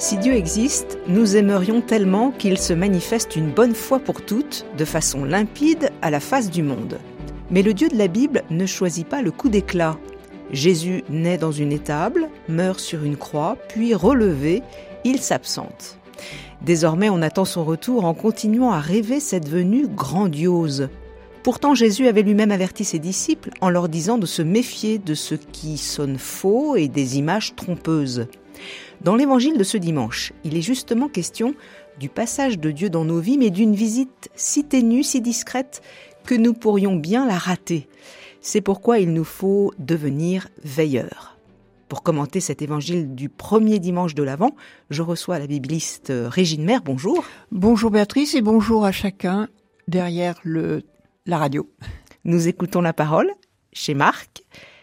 Si 0.00 0.16
Dieu 0.16 0.34
existe, 0.34 0.96
nous 1.08 1.36
aimerions 1.36 1.80
tellement 1.80 2.30
qu'il 2.30 2.56
se 2.56 2.72
manifeste 2.72 3.34
une 3.34 3.50
bonne 3.50 3.74
fois 3.74 3.98
pour 3.98 4.22
toutes, 4.22 4.64
de 4.78 4.84
façon 4.84 5.24
limpide, 5.24 5.90
à 6.02 6.10
la 6.10 6.20
face 6.20 6.52
du 6.52 6.62
monde. 6.62 7.00
Mais 7.50 7.62
le 7.62 7.74
Dieu 7.74 7.88
de 7.88 7.98
la 7.98 8.06
Bible 8.06 8.44
ne 8.48 8.64
choisit 8.64 9.08
pas 9.08 9.22
le 9.22 9.32
coup 9.32 9.48
d'éclat. 9.48 9.98
Jésus 10.52 11.02
naît 11.10 11.36
dans 11.36 11.50
une 11.50 11.72
étable, 11.72 12.28
meurt 12.48 12.78
sur 12.78 13.02
une 13.02 13.16
croix, 13.16 13.56
puis 13.68 13.92
relevé, 13.92 14.62
il 15.02 15.18
s'absente. 15.18 15.98
Désormais, 16.62 17.10
on 17.10 17.20
attend 17.20 17.44
son 17.44 17.64
retour 17.64 18.04
en 18.04 18.14
continuant 18.14 18.70
à 18.70 18.78
rêver 18.78 19.18
cette 19.18 19.48
venue 19.48 19.88
grandiose. 19.88 20.90
Pourtant, 21.42 21.74
Jésus 21.74 22.06
avait 22.06 22.22
lui-même 22.22 22.52
averti 22.52 22.84
ses 22.84 23.00
disciples 23.00 23.50
en 23.60 23.68
leur 23.68 23.88
disant 23.88 24.16
de 24.16 24.26
se 24.26 24.42
méfier 24.42 24.98
de 24.98 25.14
ce 25.14 25.34
qui 25.34 25.76
sonne 25.76 26.18
faux 26.18 26.76
et 26.76 26.86
des 26.86 27.18
images 27.18 27.56
trompeuses. 27.56 28.28
Dans 29.00 29.16
l'évangile 29.16 29.58
de 29.58 29.64
ce 29.64 29.76
dimanche, 29.76 30.32
il 30.44 30.56
est 30.56 30.62
justement 30.62 31.08
question 31.08 31.54
du 31.98 32.08
passage 32.08 32.58
de 32.58 32.70
Dieu 32.70 32.90
dans 32.90 33.04
nos 33.04 33.20
vies, 33.20 33.38
mais 33.38 33.50
d'une 33.50 33.74
visite 33.74 34.30
si 34.34 34.64
ténue, 34.64 35.02
si 35.02 35.20
discrète, 35.20 35.82
que 36.24 36.34
nous 36.34 36.54
pourrions 36.54 36.96
bien 36.96 37.26
la 37.26 37.38
rater. 37.38 37.88
C'est 38.40 38.60
pourquoi 38.60 38.98
il 38.98 39.12
nous 39.12 39.24
faut 39.24 39.72
devenir 39.78 40.48
veilleurs. 40.62 41.38
Pour 41.88 42.02
commenter 42.02 42.40
cet 42.40 42.60
évangile 42.60 43.14
du 43.14 43.28
premier 43.28 43.78
dimanche 43.78 44.14
de 44.14 44.22
l'Avent, 44.22 44.54
je 44.90 45.02
reçois 45.02 45.38
la 45.38 45.46
bibliste 45.46 46.12
Régine 46.14 46.64
Mère. 46.64 46.82
Bonjour. 46.82 47.24
Bonjour 47.50 47.90
Béatrice 47.90 48.34
et 48.34 48.42
bonjour 48.42 48.84
à 48.84 48.92
chacun 48.92 49.48
derrière 49.88 50.38
le, 50.42 50.82
la 51.24 51.38
radio. 51.38 51.68
Nous 52.24 52.46
écoutons 52.46 52.82
la 52.82 52.92
parole 52.92 53.30
chez 53.72 53.94
Marc, 53.94 54.42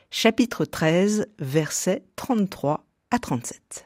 chapitre 0.09 0.66
13, 0.66 1.28
versets 1.38 2.03
33 2.16 2.86
à 3.11 3.20
37. 3.20 3.86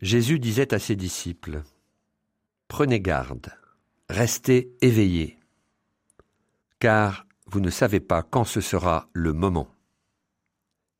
Jésus 0.00 0.38
disait 0.38 0.72
à 0.74 0.78
ses 0.78 0.96
disciples, 0.96 1.62
Prenez 2.68 3.00
garde, 3.00 3.50
restez 4.08 4.76
éveillés, 4.80 5.38
car 6.78 7.26
vous 7.46 7.60
ne 7.60 7.70
savez 7.70 8.00
pas 8.00 8.22
quand 8.22 8.44
ce 8.44 8.60
sera 8.60 9.08
le 9.12 9.32
moment. 9.32 9.68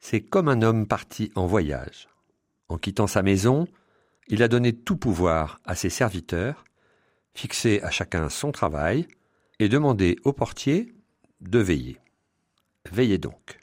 C'est 0.01 0.21
comme 0.21 0.49
un 0.49 0.63
homme 0.63 0.87
parti 0.87 1.31
en 1.35 1.47
voyage. 1.47 2.09
En 2.69 2.79
quittant 2.79 3.07
sa 3.07 3.23
maison, 3.23 3.67
il 4.29 4.43
a 4.43 4.49
donné 4.49 4.73
tout 4.73 4.97
pouvoir 4.97 5.61
à 5.65 5.75
ses 5.75 5.91
serviteurs, 5.91 6.65
fixé 7.35 7.81
à 7.83 7.91
chacun 7.91 8.29
son 8.29 8.53
travail, 8.53 9.07
et 9.59 9.69
demandé 9.69 10.17
au 10.25 10.33
portier 10.33 10.95
de 11.41 11.59
veiller. 11.59 11.99
Veillez 12.91 13.19
donc, 13.19 13.59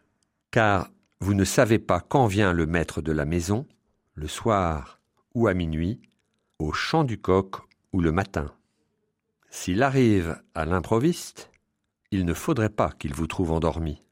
car 0.51 0.89
vous 1.25 1.33
ne 1.33 1.43
savez 1.43 1.79
pas 1.79 2.01
quand 2.01 2.27
vient 2.27 2.53
le 2.53 2.67
maître 2.67 3.01
de 3.01 3.11
la 3.11 3.25
maison, 3.25 3.65
le 4.13 4.27
soir 4.27 4.99
ou 5.33 5.47
à 5.47 5.55
minuit, 5.55 5.99
au 6.59 6.71
chant 6.71 7.03
du 7.03 7.17
coq 7.19 7.55
ou 7.93 7.99
le 7.99 8.11
matin. 8.11 8.53
S'il 9.49 9.81
arrive 9.81 10.39
à 10.53 10.65
l'improviste, 10.65 11.49
il 12.11 12.25
ne 12.25 12.33
faudrait 12.35 12.69
pas 12.69 12.91
qu'il 12.91 13.15
vous 13.15 13.25
trouve 13.25 13.51
endormi. 13.53 14.03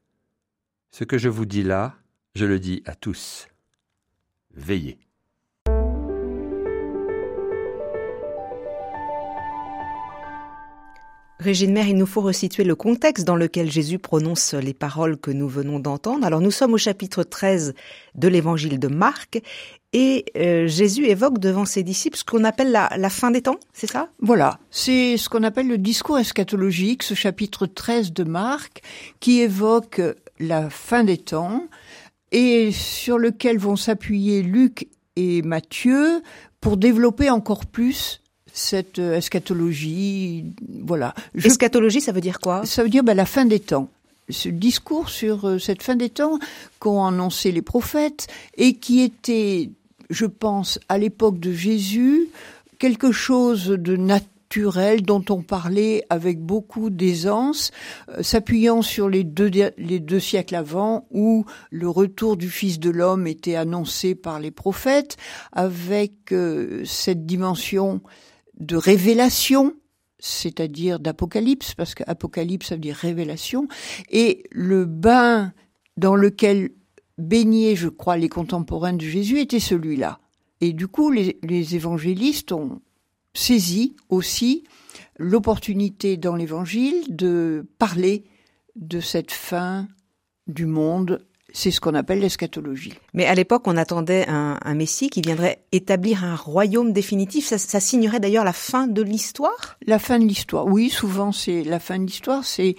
Ce 0.90 1.04
que 1.04 1.16
je 1.16 1.28
vous 1.28 1.46
dis 1.46 1.62
là, 1.62 1.94
je 2.34 2.46
le 2.46 2.58
dis 2.58 2.82
à 2.84 2.96
tous. 2.96 3.46
Veillez. 4.50 4.98
Régine 11.44 11.74
Mère, 11.74 11.86
il 11.86 11.96
nous 11.98 12.06
faut 12.06 12.22
resituer 12.22 12.64
le 12.64 12.74
contexte 12.74 13.26
dans 13.26 13.36
lequel 13.36 13.70
Jésus 13.70 13.98
prononce 13.98 14.54
les 14.54 14.72
paroles 14.72 15.18
que 15.18 15.30
nous 15.30 15.46
venons 15.46 15.78
d'entendre. 15.78 16.24
Alors 16.24 16.40
nous 16.40 16.50
sommes 16.50 16.72
au 16.72 16.78
chapitre 16.78 17.22
13 17.22 17.74
de 18.14 18.28
l'évangile 18.28 18.78
de 18.78 18.88
Marc 18.88 19.42
et 19.92 20.24
euh, 20.38 20.66
Jésus 20.66 21.04
évoque 21.04 21.38
devant 21.38 21.66
ses 21.66 21.82
disciples 21.82 22.16
ce 22.16 22.24
qu'on 22.24 22.44
appelle 22.44 22.72
la, 22.72 22.88
la, 22.96 23.10
fin 23.10 23.30
des 23.30 23.42
temps, 23.42 23.58
c'est 23.74 23.86
ça? 23.86 24.08
Voilà, 24.20 24.58
c'est 24.70 25.18
ce 25.18 25.28
qu'on 25.28 25.42
appelle 25.42 25.68
le 25.68 25.76
discours 25.76 26.18
eschatologique, 26.18 27.02
ce 27.02 27.12
chapitre 27.12 27.66
13 27.66 28.14
de 28.14 28.24
Marc 28.24 28.80
qui 29.20 29.42
évoque 29.42 30.00
la 30.40 30.70
fin 30.70 31.04
des 31.04 31.18
temps 31.18 31.68
et 32.32 32.72
sur 32.72 33.18
lequel 33.18 33.58
vont 33.58 33.76
s'appuyer 33.76 34.42
Luc 34.42 34.88
et 35.16 35.42
Matthieu 35.42 36.22
pour 36.62 36.78
développer 36.78 37.28
encore 37.28 37.66
plus 37.66 38.22
cette 38.54 39.00
euh, 39.00 39.16
eschatologie, 39.16 40.44
voilà. 40.84 41.12
Je... 41.34 41.48
Eschatologie, 41.48 42.00
ça 42.00 42.12
veut 42.12 42.20
dire 42.20 42.38
quoi? 42.38 42.64
Ça 42.64 42.84
veut 42.84 42.88
dire 42.88 43.02
ben, 43.02 43.14
la 43.14 43.26
fin 43.26 43.44
des 43.44 43.60
temps. 43.60 43.90
Ce 44.30 44.48
discours 44.48 45.10
sur 45.10 45.46
euh, 45.46 45.58
cette 45.58 45.82
fin 45.82 45.96
des 45.96 46.08
temps 46.08 46.38
qu'ont 46.78 47.04
annoncé 47.04 47.50
les 47.50 47.62
prophètes 47.62 48.28
et 48.56 48.74
qui 48.74 49.00
était, 49.00 49.70
je 50.08 50.24
pense, 50.24 50.78
à 50.88 50.98
l'époque 50.98 51.40
de 51.40 51.52
Jésus, 51.52 52.28
quelque 52.78 53.10
chose 53.10 53.66
de 53.66 53.96
naturel 53.96 55.02
dont 55.02 55.24
on 55.30 55.42
parlait 55.42 56.04
avec 56.08 56.38
beaucoup 56.40 56.90
d'aisance, 56.90 57.72
euh, 58.10 58.22
s'appuyant 58.22 58.82
sur 58.82 59.08
les 59.08 59.24
deux, 59.24 59.50
les 59.78 59.98
deux 59.98 60.20
siècles 60.20 60.54
avant 60.54 61.08
où 61.10 61.44
le 61.70 61.88
retour 61.88 62.36
du 62.36 62.48
Fils 62.48 62.78
de 62.78 62.90
l'homme 62.90 63.26
était 63.26 63.56
annoncé 63.56 64.14
par 64.14 64.38
les 64.38 64.52
prophètes, 64.52 65.16
avec 65.50 66.30
euh, 66.30 66.84
cette 66.84 67.26
dimension 67.26 68.00
de 68.58 68.76
révélation, 68.76 69.74
c'est-à-dire 70.18 71.00
d'apocalypse, 71.00 71.74
parce 71.74 71.94
qu'apocalypse 71.94 72.68
ça 72.68 72.74
veut 72.76 72.80
dire 72.80 72.96
révélation, 72.96 73.68
et 74.10 74.44
le 74.50 74.84
bain 74.84 75.52
dans 75.96 76.16
lequel 76.16 76.70
baignaient, 77.18 77.76
je 77.76 77.88
crois, 77.88 78.16
les 78.16 78.28
contemporains 78.28 78.94
de 78.94 79.02
Jésus 79.02 79.38
était 79.38 79.60
celui-là. 79.60 80.20
Et 80.60 80.72
du 80.72 80.88
coup, 80.88 81.10
les, 81.10 81.38
les 81.42 81.76
évangélistes 81.76 82.52
ont 82.52 82.80
saisi 83.34 83.96
aussi 84.08 84.64
l'opportunité 85.18 86.16
dans 86.16 86.36
l'évangile 86.36 87.04
de 87.08 87.66
parler 87.78 88.24
de 88.76 89.00
cette 89.00 89.30
fin 89.30 89.88
du 90.46 90.66
monde 90.66 91.24
c'est 91.54 91.70
ce 91.70 91.80
qu'on 91.80 91.94
appelle 91.94 92.18
l'eschatologie. 92.18 92.94
Mais 93.14 93.26
à 93.26 93.34
l'époque, 93.34 93.62
on 93.66 93.76
attendait 93.76 94.28
un, 94.28 94.58
un, 94.62 94.74
Messie 94.74 95.08
qui 95.08 95.22
viendrait 95.22 95.64
établir 95.72 96.24
un 96.24 96.34
royaume 96.34 96.92
définitif. 96.92 97.46
Ça, 97.46 97.58
ça 97.58 97.80
signerait 97.80 98.20
d'ailleurs 98.20 98.44
la 98.44 98.52
fin 98.52 98.88
de 98.88 99.00
l'histoire? 99.00 99.78
La 99.86 100.00
fin 100.00 100.18
de 100.18 100.24
l'histoire, 100.24 100.66
oui, 100.66 100.90
souvent 100.90 101.30
c'est 101.32 101.62
la 101.62 101.78
fin 101.78 101.98
de 101.98 102.06
l'histoire, 102.06 102.44
c'est 102.44 102.74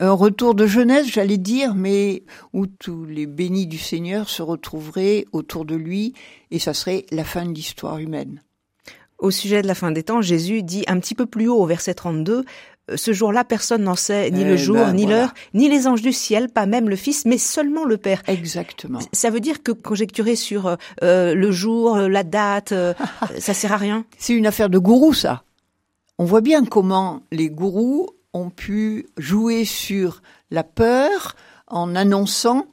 un 0.00 0.12
retour 0.12 0.54
de 0.54 0.66
jeunesse, 0.66 1.06
j'allais 1.10 1.38
dire, 1.38 1.74
mais 1.74 2.24
où 2.52 2.66
tous 2.66 3.04
les 3.04 3.26
bénis 3.26 3.66
du 3.66 3.78
Seigneur 3.78 4.28
se 4.28 4.42
retrouveraient 4.42 5.26
autour 5.32 5.64
de 5.64 5.74
lui, 5.74 6.14
et 6.50 6.58
ça 6.58 6.74
serait 6.74 7.04
la 7.10 7.24
fin 7.24 7.44
de 7.44 7.52
l'histoire 7.52 7.98
humaine. 7.98 8.42
Au 9.18 9.30
sujet 9.30 9.62
de 9.62 9.66
la 9.66 9.74
fin 9.74 9.90
des 9.90 10.04
temps, 10.04 10.22
Jésus 10.22 10.62
dit 10.62 10.84
un 10.86 11.00
petit 11.00 11.14
peu 11.14 11.26
plus 11.26 11.48
haut 11.48 11.60
au 11.60 11.66
verset 11.66 11.94
32, 11.94 12.44
ce 12.96 13.12
jour-là, 13.12 13.44
personne 13.44 13.82
n'en 13.82 13.94
sait 13.94 14.30
ni 14.30 14.44
le 14.44 14.56
jour, 14.56 14.76
ben, 14.76 14.92
ni 14.92 15.02
voilà. 15.02 15.18
l'heure, 15.18 15.34
ni 15.54 15.68
les 15.68 15.86
anges 15.86 16.02
du 16.02 16.12
ciel, 16.12 16.48
pas 16.48 16.66
même 16.66 16.88
le 16.88 16.96
Fils, 16.96 17.24
mais 17.24 17.38
seulement 17.38 17.84
le 17.84 17.96
Père. 17.96 18.22
Exactement. 18.26 18.98
Ça 19.12 19.30
veut 19.30 19.40
dire 19.40 19.62
que 19.62 19.72
conjecturer 19.72 20.36
sur 20.36 20.76
euh, 21.02 21.34
le 21.34 21.50
jour, 21.50 21.96
la 21.96 22.24
date, 22.24 22.72
euh, 22.72 22.94
ça 23.38 23.54
sert 23.54 23.72
à 23.72 23.76
rien 23.76 24.04
C'est 24.18 24.34
une 24.34 24.46
affaire 24.46 24.70
de 24.70 24.78
gourou, 24.78 25.12
ça. 25.12 25.42
On 26.18 26.24
voit 26.24 26.40
bien 26.40 26.64
comment 26.64 27.22
les 27.30 27.48
gourous 27.48 28.08
ont 28.32 28.50
pu 28.50 29.06
jouer 29.16 29.64
sur 29.64 30.22
la 30.50 30.64
peur 30.64 31.36
en 31.66 31.94
annonçant 31.94 32.66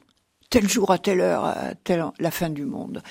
tel 0.50 0.68
jour 0.68 0.90
à 0.90 0.98
telle 0.98 1.20
heure, 1.20 1.44
à 1.44 1.74
telle 1.84 2.00
heure, 2.00 2.12
la 2.18 2.30
fin 2.30 2.50
du 2.50 2.64
monde. 2.64 3.02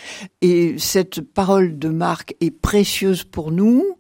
Et 0.42 0.76
cette 0.78 1.22
parole 1.22 1.78
de 1.78 1.90
Marc 1.90 2.36
est 2.42 2.52
précieuse 2.52 3.24
pour 3.24 3.52
nous. 3.52 3.98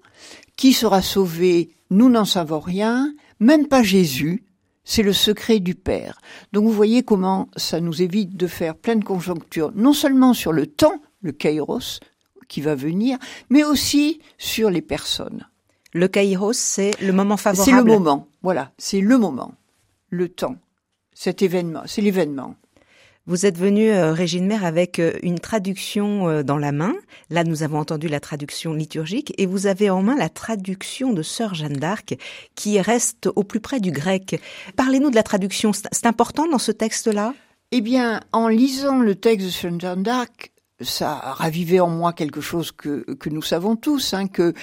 Qui 0.55 0.71
sera 0.71 1.01
sauvé 1.01 1.74
Nous 1.89 2.09
n'en 2.09 2.25
savons 2.25 2.59
rien, 2.59 3.13
même 3.39 3.67
pas 3.67 3.83
Jésus. 3.83 4.43
C'est 4.83 5.03
le 5.03 5.13
secret 5.13 5.59
du 5.59 5.73
Père. 5.73 6.19
Donc 6.53 6.65
vous 6.65 6.71
voyez 6.71 7.01
comment 7.03 7.49
ça 7.55 7.79
nous 7.79 8.01
évite 8.01 8.37
de 8.37 8.47
faire 8.47 8.75
plein 8.75 8.95
de 8.95 9.03
conjonctures, 9.03 9.71
non 9.75 9.93
seulement 9.93 10.33
sur 10.33 10.51
le 10.51 10.67
temps, 10.67 11.01
le 11.21 11.31
kairos, 11.31 11.99
qui 12.47 12.61
va 12.61 12.75
venir, 12.75 13.17
mais 13.49 13.63
aussi 13.63 14.19
sur 14.37 14.69
les 14.69 14.81
personnes. 14.81 15.47
Le 15.93 16.07
kairos, 16.07 16.53
c'est 16.53 16.91
le 17.01 17.13
moment 17.13 17.37
favorable. 17.37 17.71
C'est 17.71 17.83
le 17.83 17.83
moment, 17.83 18.27
voilà, 18.43 18.71
c'est 18.77 19.01
le 19.01 19.17
moment, 19.17 19.55
le 20.09 20.29
temps, 20.29 20.55
cet 21.13 21.41
événement, 21.41 21.81
c'est 21.85 22.01
l'événement. 22.01 22.55
Vous 23.27 23.47
êtes 23.47 23.57
venu, 23.57 23.89
euh, 23.89 24.13
Régine 24.13 24.45
Mère, 24.45 24.63
avec 24.63 24.99
euh, 24.99 25.13
une 25.23 25.39
traduction 25.39 26.29
euh, 26.29 26.43
dans 26.43 26.59
la 26.59 26.71
main. 26.71 26.93
Là, 27.31 27.43
nous 27.43 27.63
avons 27.63 27.79
entendu 27.79 28.07
la 28.07 28.19
traduction 28.19 28.73
liturgique 28.73 29.33
et 29.39 29.47
vous 29.47 29.65
avez 29.65 29.89
en 29.89 30.03
main 30.03 30.15
la 30.15 30.29
traduction 30.29 31.11
de 31.11 31.23
Sœur 31.23 31.55
Jeanne 31.55 31.77
d'Arc 31.77 32.15
qui 32.53 32.79
reste 32.79 33.27
au 33.35 33.43
plus 33.43 33.59
près 33.59 33.79
du 33.79 33.89
grec. 33.89 34.39
Parlez-nous 34.75 35.09
de 35.09 35.15
la 35.15 35.23
traduction. 35.23 35.71
C'est 35.73 36.05
important 36.05 36.47
dans 36.47 36.59
ce 36.59 36.71
texte-là? 36.71 37.33
Eh 37.71 37.81
bien, 37.81 38.19
en 38.31 38.47
lisant 38.47 38.99
le 38.99 39.15
texte 39.15 39.47
de 39.47 39.51
Sœur 39.51 39.79
Jeanne 39.79 40.03
d'Arc, 40.03 40.51
ça 40.79 41.13
a 41.13 41.33
ravivé 41.33 41.79
en 41.79 41.89
moi 41.89 42.13
quelque 42.13 42.41
chose 42.41 42.71
que, 42.71 43.11
que 43.15 43.29
nous 43.31 43.41
savons 43.41 43.75
tous, 43.75 44.13
hein, 44.13 44.27
que 44.27 44.53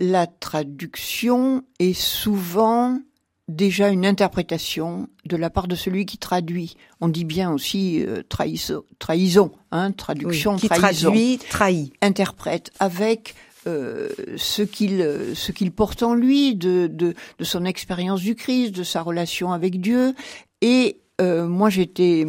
la 0.00 0.26
traduction 0.26 1.62
est 1.78 1.92
souvent 1.92 3.00
déjà 3.48 3.88
une 3.88 4.06
interprétation 4.06 5.08
de 5.24 5.36
la 5.36 5.50
part 5.50 5.68
de 5.68 5.74
celui 5.74 6.06
qui 6.06 6.18
traduit. 6.18 6.76
On 7.00 7.08
dit 7.08 7.24
bien 7.24 7.50
aussi 7.50 8.04
euh, 8.04 8.22
trahison, 8.28 8.84
trahison, 8.98 9.52
hein, 9.72 9.92
traduction, 9.92 10.56
qui 10.56 10.68
trahison. 10.68 11.08
traduit, 11.10 11.38
trahit. 11.50 11.92
Interprète 12.02 12.70
avec 12.78 13.34
euh, 13.66 14.10
ce 14.36 14.62
qu'il 14.62 15.04
ce 15.34 15.52
qu'il 15.52 15.72
porte 15.72 16.02
en 16.02 16.14
lui, 16.14 16.54
de, 16.54 16.86
de, 16.86 17.14
de 17.38 17.44
son 17.44 17.64
expérience 17.64 18.20
du 18.20 18.34
Christ, 18.34 18.74
de 18.74 18.82
sa 18.84 19.02
relation 19.02 19.52
avec 19.52 19.80
Dieu. 19.80 20.14
Et 20.60 21.00
euh, 21.20 21.46
moi, 21.46 21.70
j'étais 21.70 22.26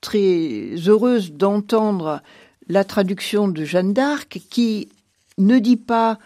très 0.00 0.74
heureuse 0.86 1.32
d'entendre 1.32 2.22
la 2.68 2.84
traduction 2.84 3.48
de 3.48 3.64
Jeanne 3.64 3.92
d'Arc 3.92 4.40
qui 4.50 4.88
ne 5.38 5.58
dit 5.58 5.76
pas 5.76 6.18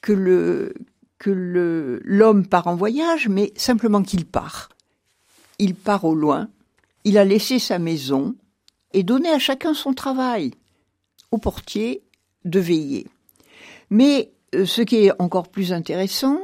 que 0.00 0.12
le 0.12 0.74
que 1.18 2.00
l'homme 2.04 2.46
part 2.46 2.66
en 2.66 2.76
voyage, 2.76 3.28
mais 3.28 3.52
simplement 3.56 4.02
qu'il 4.02 4.26
part. 4.26 4.70
Il 5.58 5.74
part 5.74 6.04
au 6.04 6.14
loin. 6.14 6.48
Il 7.04 7.18
a 7.18 7.24
laissé 7.24 7.58
sa 7.58 7.78
maison 7.78 8.34
et 8.92 9.02
donné 9.02 9.28
à 9.30 9.38
chacun 9.38 9.74
son 9.74 9.94
travail. 9.94 10.52
Au 11.30 11.38
portier 11.38 12.02
de 12.44 12.60
veiller. 12.60 13.06
Mais 13.90 14.32
euh, 14.54 14.66
ce 14.66 14.82
qui 14.82 14.96
est 14.96 15.12
encore 15.18 15.48
plus 15.48 15.72
intéressant, 15.72 16.38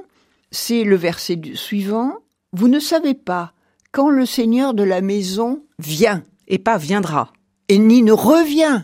c'est 0.50 0.84
le 0.84 0.96
verset 0.96 1.40
suivant. 1.55 2.19
Vous 2.52 2.69
ne 2.69 2.81
savez 2.81 3.14
pas 3.14 3.52
quand 3.93 4.11
le 4.11 4.26
Seigneur 4.26 4.75
de 4.75 4.82
la 4.82 5.00
maison 5.00 5.64
vient. 5.78 6.25
Et 6.49 6.58
pas 6.58 6.78
viendra. 6.78 7.32
Et 7.69 7.78
ni 7.78 8.02
ne 8.02 8.12
revient. 8.12 8.82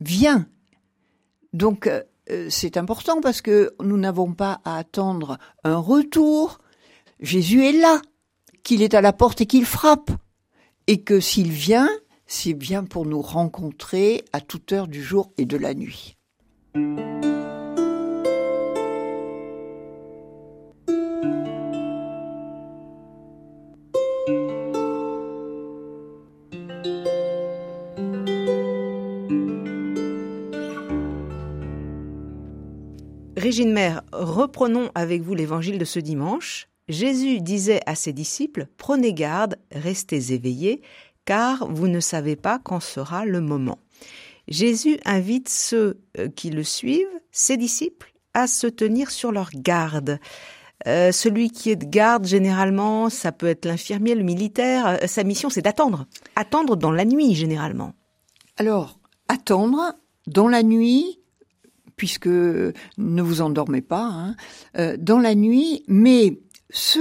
Vient. 0.00 0.46
Donc, 1.52 1.86
euh, 1.86 2.02
c'est 2.48 2.76
important 2.76 3.20
parce 3.20 3.40
que 3.40 3.74
nous 3.82 3.96
n'avons 3.96 4.32
pas 4.32 4.60
à 4.64 4.78
attendre 4.78 5.38
un 5.64 5.76
retour. 5.76 6.58
Jésus 7.20 7.64
est 7.64 7.72
là, 7.72 8.00
qu'il 8.62 8.82
est 8.82 8.94
à 8.94 9.00
la 9.00 9.12
porte 9.12 9.40
et 9.40 9.46
qu'il 9.46 9.64
frappe. 9.64 10.10
Et 10.88 11.02
que 11.02 11.18
s'il 11.18 11.50
vient, 11.50 11.88
c'est 12.26 12.54
bien 12.54 12.84
pour 12.84 13.06
nous 13.06 13.22
rencontrer 13.22 14.24
à 14.32 14.40
toute 14.40 14.72
heure 14.72 14.88
du 14.88 15.02
jour 15.02 15.32
et 15.38 15.44
de 15.44 15.56
la 15.56 15.74
nuit. 15.74 16.16
Régine 33.46 33.72
Mère, 33.72 34.02
reprenons 34.10 34.90
avec 34.96 35.22
vous 35.22 35.36
l'évangile 35.36 35.78
de 35.78 35.84
ce 35.84 36.00
dimanche. 36.00 36.66
Jésus 36.88 37.40
disait 37.40 37.80
à 37.86 37.94
ses 37.94 38.12
disciples, 38.12 38.66
Prenez 38.76 39.14
garde, 39.14 39.54
restez 39.70 40.32
éveillés, 40.32 40.82
car 41.26 41.68
vous 41.68 41.86
ne 41.86 42.00
savez 42.00 42.34
pas 42.34 42.58
quand 42.58 42.80
sera 42.80 43.24
le 43.24 43.40
moment. 43.40 43.78
Jésus 44.48 44.98
invite 45.04 45.48
ceux 45.48 46.00
euh, 46.18 46.26
qui 46.28 46.50
le 46.50 46.64
suivent, 46.64 47.06
ses 47.30 47.56
disciples, 47.56 48.12
à 48.34 48.48
se 48.48 48.66
tenir 48.66 49.12
sur 49.12 49.30
leur 49.30 49.50
garde. 49.54 50.18
Euh, 50.88 51.12
celui 51.12 51.50
qui 51.50 51.70
est 51.70 51.76
de 51.76 51.84
garde, 51.84 52.26
généralement, 52.26 53.10
ça 53.10 53.30
peut 53.30 53.46
être 53.46 53.64
l'infirmier, 53.64 54.16
le 54.16 54.24
militaire. 54.24 54.88
Euh, 54.88 55.06
sa 55.06 55.22
mission, 55.22 55.50
c'est 55.50 55.62
d'attendre. 55.62 56.06
Attendre 56.34 56.74
dans 56.74 56.90
la 56.90 57.04
nuit, 57.04 57.36
généralement. 57.36 57.92
Alors, 58.56 58.98
attendre 59.28 59.94
dans 60.26 60.48
la 60.48 60.64
nuit, 60.64 61.20
puisque 61.96 62.26
ne 62.28 63.22
vous 63.22 63.40
endormez 63.40 63.80
pas, 63.80 64.04
hein, 64.04 64.36
euh, 64.78 64.96
dans 64.98 65.18
la 65.18 65.34
nuit, 65.34 65.82
mais 65.88 66.38
ce 66.70 67.00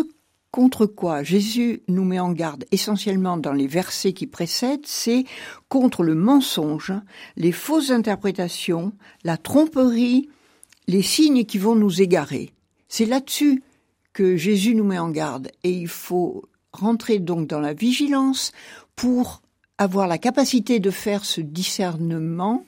contre 0.51 0.85
quoi 0.85 1.21
Jésus 1.21 1.83
nous 1.89 2.05
met 2.05 2.19
en 2.19 2.31
garde 2.31 2.63
essentiellement 2.71 3.35
dans 3.35 3.51
les 3.51 3.67
versets 3.67 4.13
qui 4.13 4.25
précèdent, 4.25 4.85
c'est 4.85 5.25
contre 5.67 6.01
le 6.01 6.15
mensonge, 6.15 6.93
les 7.35 7.51
fausses 7.51 7.91
interprétations, 7.91 8.93
la 9.25 9.35
tromperie, 9.35 10.29
les 10.87 11.01
signes 11.01 11.43
qui 11.43 11.57
vont 11.57 11.75
nous 11.75 12.01
égarer. 12.01 12.53
C'est 12.87 13.05
là-dessus 13.05 13.63
que 14.13 14.37
Jésus 14.37 14.75
nous 14.75 14.85
met 14.85 14.97
en 14.97 15.09
garde 15.09 15.51
et 15.65 15.71
il 15.71 15.89
faut 15.89 16.45
rentrer 16.71 17.19
donc 17.19 17.47
dans 17.47 17.59
la 17.59 17.73
vigilance 17.73 18.53
pour 18.95 19.41
avoir 19.77 20.07
la 20.07 20.17
capacité 20.17 20.79
de 20.79 20.89
faire 20.89 21.25
ce 21.25 21.41
discernement 21.41 22.65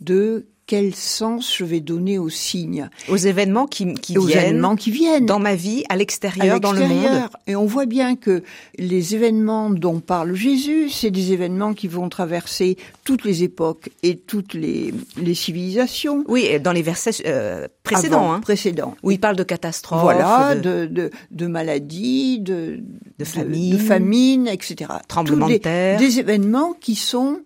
de 0.00 0.46
quel 0.66 0.94
sens 0.96 1.54
je 1.56 1.64
vais 1.64 1.80
donner 1.80 2.18
aux 2.18 2.28
signes. 2.28 2.90
Aux 3.08 3.16
événements 3.16 3.66
qui, 3.66 3.94
qui 3.94 4.18
aux 4.18 4.22
viennent. 4.22 4.42
événements 4.42 4.74
qui 4.74 4.90
viennent. 4.90 5.24
Dans 5.24 5.38
ma 5.38 5.54
vie, 5.54 5.84
à 5.88 5.96
l'extérieur, 5.96 6.58
dans 6.58 6.72
le 6.72 6.86
monde. 6.88 7.28
Et 7.46 7.54
on 7.54 7.66
voit 7.66 7.86
bien 7.86 8.16
que 8.16 8.42
les 8.76 9.14
événements 9.14 9.70
dont 9.70 10.00
parle 10.00 10.34
Jésus, 10.34 10.90
c'est 10.90 11.12
des 11.12 11.32
événements 11.32 11.72
qui 11.72 11.86
vont 11.86 12.08
traverser 12.08 12.76
toutes 13.04 13.24
les 13.24 13.44
époques 13.44 13.90
et 14.02 14.16
toutes 14.16 14.54
les, 14.54 14.92
les 15.16 15.34
civilisations. 15.34 16.24
Oui, 16.26 16.58
dans 16.60 16.72
les 16.72 16.82
versets 16.82 17.22
euh, 17.26 17.68
précédents. 17.84 18.16
Avant, 18.16 18.32
hein, 18.32 18.40
précédents. 18.40 18.96
Où 19.04 19.12
il 19.12 19.20
parle 19.20 19.36
de 19.36 19.44
catastrophes. 19.44 20.02
Voilà, 20.02 20.56
de, 20.56 20.86
de, 20.86 21.10
de, 21.30 21.46
maladies, 21.46 22.40
de, 22.40 22.80
de, 23.18 23.24
famine, 23.24 23.72
de, 23.72 23.78
famine, 23.78 24.48
etc. 24.48 24.90
Tremblements 25.06 25.48
de 25.48 25.58
terre. 25.58 25.98
Des 26.00 26.18
événements 26.18 26.72
qui 26.72 26.96
sont 26.96 27.38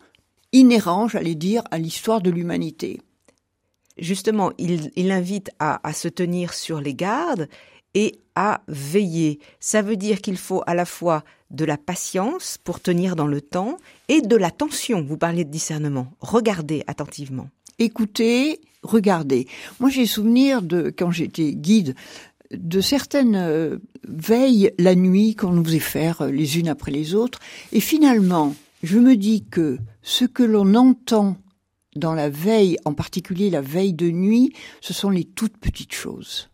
inhérents, 0.52 1.06
j'allais 1.06 1.34
dire, 1.34 1.62
à 1.70 1.76
l'histoire 1.76 2.22
de 2.22 2.30
l'humanité 2.30 3.00
justement, 4.00 4.52
il, 4.58 5.10
invite 5.12 5.50
à, 5.58 5.86
à, 5.86 5.92
se 5.92 6.08
tenir 6.08 6.54
sur 6.54 6.80
les 6.80 6.94
gardes 6.94 7.48
et 7.94 8.20
à 8.34 8.62
veiller. 8.68 9.38
Ça 9.58 9.82
veut 9.82 9.96
dire 9.96 10.20
qu'il 10.20 10.36
faut 10.36 10.62
à 10.66 10.74
la 10.74 10.84
fois 10.84 11.24
de 11.50 11.64
la 11.64 11.76
patience 11.76 12.58
pour 12.62 12.80
tenir 12.80 13.16
dans 13.16 13.26
le 13.26 13.40
temps 13.40 13.76
et 14.08 14.20
de 14.20 14.36
l'attention. 14.36 15.02
Vous 15.02 15.16
parlez 15.16 15.44
de 15.44 15.50
discernement. 15.50 16.12
Regardez 16.20 16.84
attentivement. 16.86 17.48
Écoutez, 17.78 18.60
regardez. 18.82 19.46
Moi, 19.80 19.90
j'ai 19.90 20.06
souvenir 20.06 20.62
de 20.62 20.92
quand 20.96 21.10
j'étais 21.10 21.52
guide 21.52 21.94
de 22.50 22.80
certaines 22.80 23.36
euh, 23.36 23.78
veilles 24.08 24.72
la 24.78 24.94
nuit 24.94 25.34
qu'on 25.34 25.52
nous 25.52 25.64
faisait 25.64 25.78
faire 25.78 26.22
euh, 26.22 26.30
les 26.30 26.58
unes 26.58 26.68
après 26.68 26.90
les 26.90 27.14
autres. 27.14 27.38
Et 27.72 27.80
finalement, 27.80 28.54
je 28.82 28.98
me 28.98 29.16
dis 29.16 29.44
que 29.44 29.78
ce 30.02 30.24
que 30.24 30.42
l'on 30.42 30.74
entend 30.74 31.36
dans 31.96 32.14
la 32.14 32.30
veille, 32.30 32.76
en 32.84 32.94
particulier 32.94 33.50
la 33.50 33.60
veille 33.60 33.92
de 33.92 34.10
nuit, 34.10 34.52
ce 34.80 34.92
sont 34.92 35.10
les 35.10 35.24
toutes 35.24 35.56
petites 35.58 35.94
choses. 35.94 36.50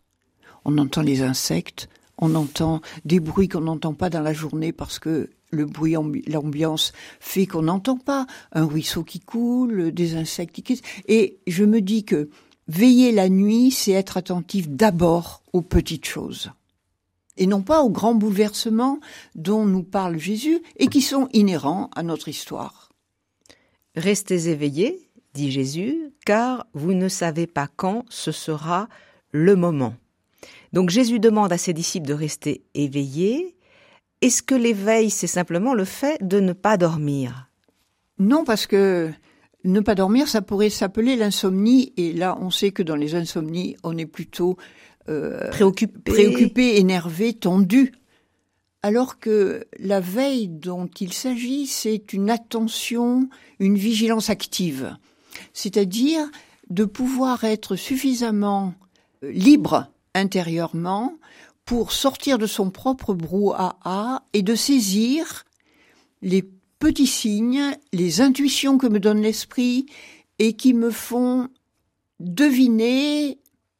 On 0.65 0.77
entend 0.77 1.01
les 1.01 1.21
insectes, 1.21 1.89
on 2.17 2.35
entend 2.35 2.81
des 3.05 3.19
bruits 3.19 3.47
qu'on 3.47 3.61
n'entend 3.61 3.93
pas 3.93 4.09
dans 4.09 4.21
la 4.21 4.33
journée 4.33 4.71
parce 4.71 4.99
que 4.99 5.29
le 5.51 5.65
bruit, 5.65 5.95
l'ambiance 6.27 6.91
fait 7.19 7.45
qu'on 7.45 7.61
n'entend 7.63 7.97
pas 7.97 8.27
un 8.51 8.65
ruisseau 8.65 9.03
qui 9.03 9.19
coule, 9.19 9.91
des 9.91 10.15
insectes 10.15 10.61
qui... 10.61 10.81
Et 11.07 11.39
je 11.47 11.63
me 11.63 11.81
dis 11.81 12.03
que 12.03 12.29
veiller 12.67 13.11
la 13.11 13.29
nuit, 13.29 13.71
c'est 13.71 13.91
être 13.91 14.17
attentif 14.17 14.67
d'abord 14.67 15.43
aux 15.53 15.61
petites 15.61 16.05
choses. 16.05 16.51
Et 17.37 17.45
non 17.45 17.61
pas 17.61 17.81
aux 17.81 17.91
grands 17.91 18.15
bouleversements 18.15 18.99
dont 19.35 19.65
nous 19.65 19.83
parle 19.83 20.17
Jésus 20.17 20.61
et 20.77 20.87
qui 20.87 21.01
sont 21.01 21.29
inhérents 21.33 21.89
à 21.95 22.03
notre 22.03 22.27
histoire. 22.27 22.91
Restez 23.95 24.49
éveillés, 24.49 25.06
dit 25.37 25.51
Jésus, 25.51 26.11
car 26.25 26.67
vous 26.73 26.93
ne 26.93 27.07
savez 27.07 27.47
pas 27.47 27.67
quand 27.73 28.03
ce 28.09 28.31
sera 28.31 28.89
le 29.31 29.55
moment. 29.55 29.93
Donc 30.73 30.89
Jésus 30.89 31.19
demande 31.19 31.53
à 31.53 31.57
ses 31.57 31.73
disciples 31.73 32.07
de 32.07 32.13
rester 32.13 32.63
éveillés. 32.73 33.55
Est-ce 34.21 34.41
que 34.41 34.55
l'éveil, 34.55 35.09
c'est 35.11 35.27
simplement 35.27 35.75
le 35.75 35.85
fait 35.85 36.17
de 36.25 36.39
ne 36.39 36.53
pas 36.53 36.75
dormir? 36.75 37.49
Non, 38.17 38.43
parce 38.43 38.65
que 38.65 39.11
ne 39.63 39.79
pas 39.79 39.93
dormir, 39.93 40.27
ça 40.27 40.41
pourrait 40.41 40.71
s'appeler 40.71 41.15
l'insomnie, 41.15 41.93
et 41.97 42.13
là, 42.13 42.35
on 42.41 42.49
sait 42.49 42.71
que 42.71 42.81
dans 42.81 42.95
les 42.95 43.13
insomnies, 43.13 43.77
on 43.83 43.95
est 43.95 44.07
plutôt 44.07 44.57
euh, 45.07 45.49
préoccupé. 45.51 46.11
préoccupé, 46.11 46.77
énervé, 46.77 47.33
tendu. 47.33 47.93
Alors 48.81 49.19
que 49.19 49.65
la 49.77 49.99
veille 49.99 50.47
dont 50.47 50.89
il 50.99 51.13
s'agit, 51.13 51.67
c'est 51.67 52.11
une 52.13 52.31
attention, 52.31 53.29
une 53.59 53.77
vigilance 53.77 54.31
active 54.31 54.97
c'est-à-dire 55.53 56.29
de 56.69 56.85
pouvoir 56.85 57.43
être 57.43 57.75
suffisamment 57.75 58.73
euh, 59.23 59.31
libre 59.31 59.87
intérieurement 60.13 61.17
pour 61.65 61.91
sortir 61.91 62.37
de 62.37 62.47
son 62.47 62.71
propre 62.71 63.13
brouhaha 63.13 64.23
et 64.33 64.41
de 64.41 64.55
saisir 64.55 65.45
les 66.21 66.43
petits 66.79 67.07
signes, 67.07 67.75
les 67.93 68.21
intuitions 68.21 68.77
que 68.77 68.87
me 68.87 68.99
donne 68.99 69.21
l'esprit 69.21 69.85
et 70.39 70.53
qui 70.53 70.73
me 70.73 70.91
font 70.91 71.49
deviner, 72.19 73.39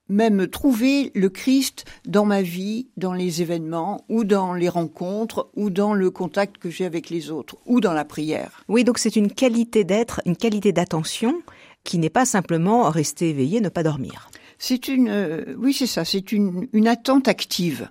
même 0.10 0.48
trouver 0.48 1.12
le 1.16 1.30
Christ 1.30 1.86
dans 2.06 2.26
ma 2.26 2.42
vie, 2.42 2.88
dans 2.98 3.14
les 3.14 3.42
événements, 3.42 4.06
ou 4.10 4.24
dans 4.24 4.54
les 4.54 4.70
rencontres, 4.70 5.50
ou 5.56 5.70
dans 5.70 5.94
le 5.94 6.12
contact 6.12 6.58
que 6.58 6.70
j'ai 6.70 6.86
avec 6.86 7.10
les 7.10 7.32
autres, 7.32 7.58
ou 7.66 7.82
dans 7.82 7.94
la 7.94 8.06
prière. 8.06 8.64
Oui, 8.68 8.84
donc 8.84 9.00
c'est 9.00 9.16
une 9.16 9.32
qualité 9.32 9.84
d'être, 9.84 10.22
une 10.26 10.38
qualité 10.38 10.72
d'attention 10.72 11.42
qui 11.84 11.98
n'est 11.98 12.10
pas 12.10 12.26
simplement 12.26 12.90
rester 12.90 13.30
éveillé, 13.30 13.62
ne 13.62 13.70
pas 13.70 13.84
dormir. 13.84 14.30
C'est 14.60 14.88
une, 14.88 15.10
euh, 15.10 15.56
oui, 15.58 15.74
c'est 15.74 15.88
ça, 15.88 16.04
c'est 16.04 16.32
une, 16.32 16.68
une 16.74 16.88
attente 16.88 17.28
active. 17.28 17.90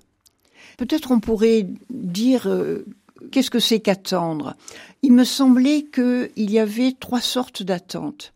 Peut-être 0.76 1.10
on 1.10 1.20
pourrait 1.20 1.66
dire 1.90 2.46
euh, 2.48 2.84
qu'est-ce 3.30 3.50
que 3.50 3.60
c'est 3.60 3.80
qu'attendre? 3.80 4.54
Il 5.02 5.12
me 5.12 5.24
semblait 5.24 5.84
qu'il 5.84 6.50
y 6.50 6.58
avait 6.58 6.92
trois 6.92 7.20
sortes 7.20 7.62
d'attentes. 7.62 8.32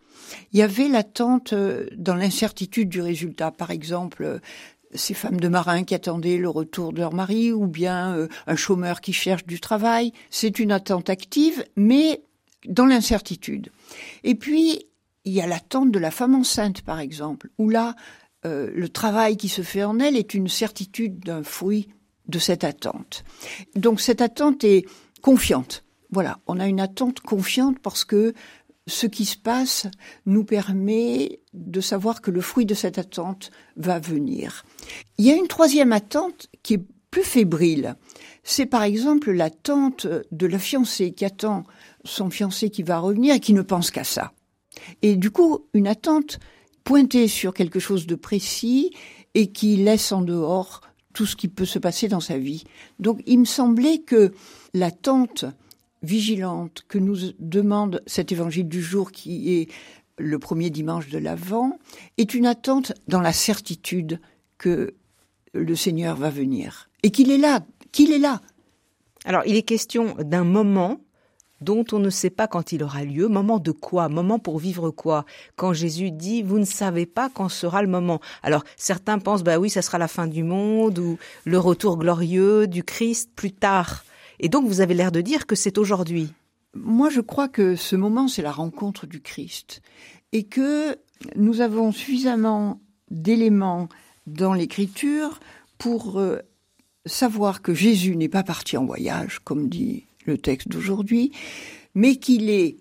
Il 0.53 0.59
y 0.59 0.63
avait 0.63 0.89
l'attente 0.89 1.53
euh, 1.53 1.87
dans 1.97 2.15
l'incertitude 2.15 2.89
du 2.89 3.01
résultat. 3.01 3.51
Par 3.51 3.71
exemple, 3.71 4.25
euh, 4.25 4.39
ces 4.95 5.15
femmes 5.15 5.41
de 5.41 5.49
marins 5.49 5.85
qui 5.85 5.95
attendaient 5.95 6.39
le 6.39 6.49
retour 6.49 6.93
de 6.93 6.99
leur 7.01 7.15
mari 7.15 7.53
ou 7.53 7.67
bien 7.67 8.27
un 8.49 8.57
chômeur 8.57 9.01
qui 9.01 9.13
cherche 9.13 9.47
du 9.47 9.61
travail. 9.61 10.13
C'est 10.31 10.59
une 10.59 10.73
attente 10.73 11.09
active, 11.11 11.65
mais 11.77 12.23
dans 12.67 12.87
l'incertitude. 12.87 13.71
Et 14.25 14.35
puis, 14.35 14.87
il 15.25 15.33
y 15.33 15.41
a 15.41 15.47
l'attente 15.47 15.93
de 15.93 15.99
la 16.01 16.11
femme 16.11 16.35
enceinte, 16.35 16.83
par 16.83 16.99
exemple, 16.99 17.51
où 17.57 17.69
là, 17.69 17.95
le 18.43 18.89
travail 18.89 19.37
qui 19.37 19.49
se 19.49 19.63
fait 19.63 19.85
en 19.85 20.01
elle 20.01 20.17
est 20.17 20.35
une 20.35 20.49
certitude 20.49 21.21
d'un 21.21 21.45
fruit 21.45 21.87
de 22.31 22.39
cette 22.39 22.65
attente. 22.65 23.25
Donc 23.75 24.01
cette 24.01 24.23
attente 24.23 24.65
est 24.65 24.87
confiante. 25.21 25.85
Voilà, 26.11 26.39
on 26.47 26.59
a 26.59 26.67
une 26.67 26.81
attente 26.81 27.21
confiante 27.21 27.79
parce 27.79 28.05
que 28.05 28.35
ce 28.87 29.07
qui 29.07 29.25
se 29.25 29.37
passe 29.37 29.87
nous 30.27 30.45
permet 30.45 31.41
de 31.53 31.81
savoir 31.81 32.21
que 32.21 32.31
le 32.31 32.41
fruit 32.41 32.67
de 32.67 32.75
cette 32.75 32.99
attente 32.99 33.51
va 33.77 33.99
venir. 33.99 34.65
Il 35.19 35.27
y 35.27 35.31
a 35.31 35.37
une 35.37 35.49
troisième 35.49 35.93
attente 35.93 36.49
qui 36.63 36.75
est 36.75 36.85
plus 37.11 37.23
fébrile. 37.23 37.97
C'est 38.43 38.67
par 38.67 38.83
exemple 38.83 39.33
l'attente 39.33 40.07
de 40.31 40.47
la 40.47 40.59
fiancée 40.59 41.13
qui 41.13 41.25
attend 41.25 41.65
son 42.05 42.31
fiancé 42.31 42.71
qui 42.71 42.83
va 42.83 42.99
revenir 42.99 43.35
et 43.35 43.41
qui 43.41 43.53
ne 43.53 43.63
pense 43.63 43.91
qu'à 43.91 44.05
ça. 44.05 44.33
Et 45.03 45.17
du 45.17 45.31
coup, 45.31 45.67
une 45.75 45.89
attente 45.89 46.39
pointée 46.85 47.29
sur 47.29 47.53
quelque 47.53 47.81
chose 47.81 48.07
de 48.07 48.15
précis 48.15 48.93
et 49.35 49.53
qui 49.53 49.77
laisse 49.77 50.13
en 50.13 50.23
dehors 50.23 50.81
tout 51.13 51.27
ce 51.27 51.37
qui 51.37 51.49
peut 51.49 51.65
se 51.65 51.79
passer 51.79 52.09
dans 52.09 52.21
sa 52.21 52.39
vie. 52.39 52.65
Donc 52.99 53.21
il 53.27 53.41
me 53.41 53.45
semblait 53.45 53.99
que 53.99 54.33
l'attente 54.75 55.45
vigilante 56.03 56.85
que 56.89 56.99
nous 56.99 57.17
demande 57.39 58.03
cet 58.07 58.33
évangile 58.33 58.69
du 58.69 58.83
jour 58.83 59.13
qui 59.13 59.55
est 59.55 59.69
le 60.19 60.39
premier 60.39 60.71
dimanche 60.71 61.09
de 61.09 61.19
l'Avent 61.19 61.79
est 62.19 62.35
une 62.35 62.47
attente 62.47 62.93
dans 63.09 63.21
la 63.21 63.33
certitude 63.33 64.21
que 64.59 64.95
le 65.53 65.75
Seigneur 65.75 66.17
va 66.17 66.31
venir 66.31 66.91
et 67.03 67.11
qu'il 67.11 67.31
est 67.31 67.39
là, 67.39 67.61
qu'il 67.93 68.13
est 68.13 68.19
là. 68.19 68.41
Alors 69.25 69.43
il 69.47 69.57
est 69.57 69.63
question 69.63 70.15
d'un 70.19 70.45
moment 70.45 71.01
dont 71.61 71.85
on 71.93 71.99
ne 71.99 72.09
sait 72.09 72.31
pas 72.31 72.47
quand 72.47 72.73
il 72.73 72.83
aura 72.83 73.05
lieu. 73.05 73.29
Moment 73.29 73.59
de 73.59 73.71
quoi? 73.71 74.09
Moment 74.09 74.39
pour 74.39 74.59
vivre 74.59 74.91
quoi? 74.91 75.27
Quand 75.57 75.73
Jésus 75.73 76.11
dit 76.11 76.43
vous 76.43 76.59
ne 76.59 76.65
savez 76.65 77.07
pas 77.07 77.31
quand 77.33 77.49
sera 77.49 77.83
le 77.83 77.89
moment. 77.89 78.21
Alors 78.43 78.65
certains 78.77 79.19
pensent 79.19 79.43
bah 79.43 79.59
oui 79.59 79.71
ça 79.71 79.83
sera 79.83 79.99
la 79.99 80.09
fin 80.09 80.27
du 80.27 80.43
monde 80.43 80.99
ou 80.99 81.19
le 81.45 81.59
retour 81.59 81.99
glorieux 81.99 82.67
du 82.67 82.85
Christ 82.85 83.31
plus 83.35 83.53
tard. 83.53 84.05
Et 84.41 84.49
donc 84.49 84.67
vous 84.67 84.81
avez 84.81 84.95
l'air 84.95 85.13
de 85.13 85.21
dire 85.21 85.47
que 85.47 85.55
c'est 85.55 85.79
aujourd'hui. 85.79 86.33
Moi 86.75 87.11
je 87.11 87.21
crois 87.21 87.49
que 87.49 87.77
ce 87.77 87.95
moment 87.95 88.27
c'est 88.27 88.43
la 88.43 88.53
rencontre 88.53 89.07
du 89.07 89.21
Christ 89.21 89.83
et 90.33 90.45
que 90.45 90.97
nous 91.37 91.61
avons 91.61 91.93
suffisamment 91.93 92.81
d'éléments 93.11 93.89
dans 94.27 94.55
l'écriture 94.55 95.41
pour 95.79 96.19
euh, 96.19 96.39
savoir 97.07 97.63
que 97.63 97.75
Jésus 97.75 98.17
n'est 98.17 98.29
pas 98.29 98.43
parti 98.43 98.77
en 98.77 98.87
voyage, 98.87 99.41
comme 99.45 99.69
dit 99.69 100.05
le 100.27 100.39
texte 100.39 100.69
d'aujourd'hui, 100.69 101.33
mais 101.95 102.17
qu'il 102.17 102.49
est, 102.51 102.77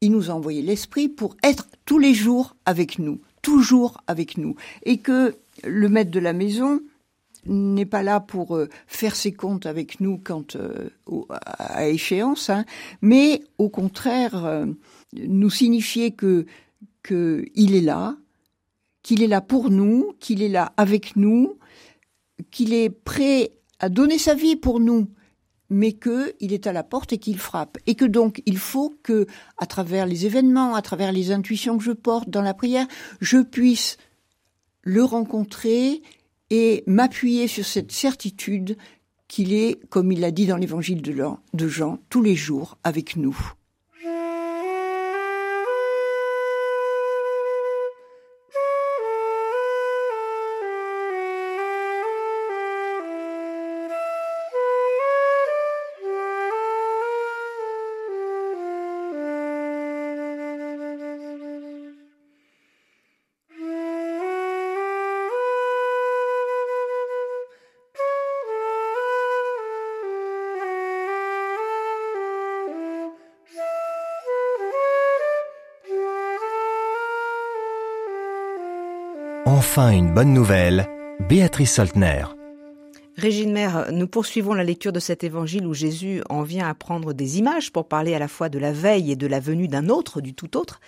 il 0.00 0.12
nous 0.12 0.30
a 0.30 0.34
envoyé 0.34 0.62
l'esprit 0.62 1.08
pour 1.08 1.36
être 1.42 1.68
tous 1.84 1.98
les 1.98 2.14
jours 2.14 2.56
avec 2.64 2.98
nous, 2.98 3.20
toujours 3.42 4.00
avec 4.06 4.38
nous, 4.38 4.54
et 4.84 4.98
que 4.98 5.36
le 5.64 5.88
maître 5.88 6.10
de 6.10 6.20
la 6.20 6.32
maison 6.32 6.80
n'est 7.46 7.86
pas 7.86 8.02
là 8.02 8.20
pour 8.20 8.56
euh, 8.56 8.68
faire 8.86 9.16
ses 9.16 9.32
comptes 9.32 9.66
avec 9.66 10.00
nous 10.00 10.18
quand 10.22 10.56
euh, 10.56 10.90
à 11.36 11.88
échéance, 11.88 12.50
hein, 12.50 12.64
mais 13.02 13.42
au 13.58 13.68
contraire 13.68 14.44
euh, 14.44 14.66
nous 15.12 15.50
signifier 15.50 16.12
que 16.12 16.46
qu'il 17.06 17.74
est 17.74 17.82
là, 17.82 18.16
qu'il 19.02 19.22
est 19.22 19.28
là 19.28 19.42
pour 19.42 19.70
nous, 19.70 20.14
qu'il 20.20 20.42
est 20.42 20.48
là 20.48 20.72
avec 20.78 21.16
nous, 21.16 21.58
qu'il 22.50 22.72
est 22.72 22.88
prêt 22.88 23.52
à 23.78 23.90
donner 23.90 24.18
sa 24.18 24.34
vie 24.34 24.56
pour 24.56 24.80
nous 24.80 25.08
mais 25.70 25.92
qu'il 25.92 26.52
est 26.52 26.66
à 26.66 26.72
la 26.72 26.84
porte 26.84 27.12
et 27.12 27.18
qu'il 27.18 27.38
frappe. 27.38 27.78
Et 27.86 27.94
que 27.94 28.04
donc, 28.04 28.42
il 28.46 28.58
faut 28.58 28.94
que, 29.02 29.26
à 29.58 29.66
travers 29.66 30.06
les 30.06 30.26
événements, 30.26 30.74
à 30.74 30.82
travers 30.82 31.10
les 31.10 31.32
intuitions 31.32 31.78
que 31.78 31.84
je 31.84 31.92
porte 31.92 32.28
dans 32.28 32.42
la 32.42 32.54
prière, 32.54 32.86
je 33.20 33.38
puisse 33.38 33.96
le 34.82 35.02
rencontrer 35.02 36.02
et 36.50 36.84
m'appuyer 36.86 37.48
sur 37.48 37.64
cette 37.64 37.92
certitude 37.92 38.76
qu'il 39.28 39.52
est, 39.52 39.80
comme 39.88 40.12
il 40.12 40.20
l'a 40.20 40.30
dit 40.30 40.46
dans 40.46 40.56
l'évangile 40.56 41.02
de 41.02 41.68
Jean, 41.68 41.98
tous 42.08 42.22
les 42.22 42.36
jours 42.36 42.78
avec 42.84 43.16
nous. 43.16 43.36
Enfin 79.76 79.90
une 79.90 80.14
bonne 80.14 80.32
nouvelle, 80.32 80.86
Béatrice 81.28 81.74
Soltner. 81.74 82.26
Régine 83.16 83.52
Mère, 83.52 83.90
nous 83.90 84.06
poursuivons 84.06 84.54
la 84.54 84.62
lecture 84.62 84.92
de 84.92 85.00
cet 85.00 85.24
évangile 85.24 85.66
où 85.66 85.74
Jésus 85.74 86.22
en 86.30 86.44
vient 86.44 86.68
à 86.68 86.74
prendre 86.74 87.12
des 87.12 87.40
images 87.40 87.72
pour 87.72 87.88
parler 87.88 88.14
à 88.14 88.20
la 88.20 88.28
fois 88.28 88.48
de 88.48 88.60
la 88.60 88.70
veille 88.70 89.10
et 89.10 89.16
de 89.16 89.26
la 89.26 89.40
venue 89.40 89.66
d'un 89.66 89.88
autre, 89.88 90.20
du 90.20 90.32
tout 90.32 90.56
autre. 90.56 90.80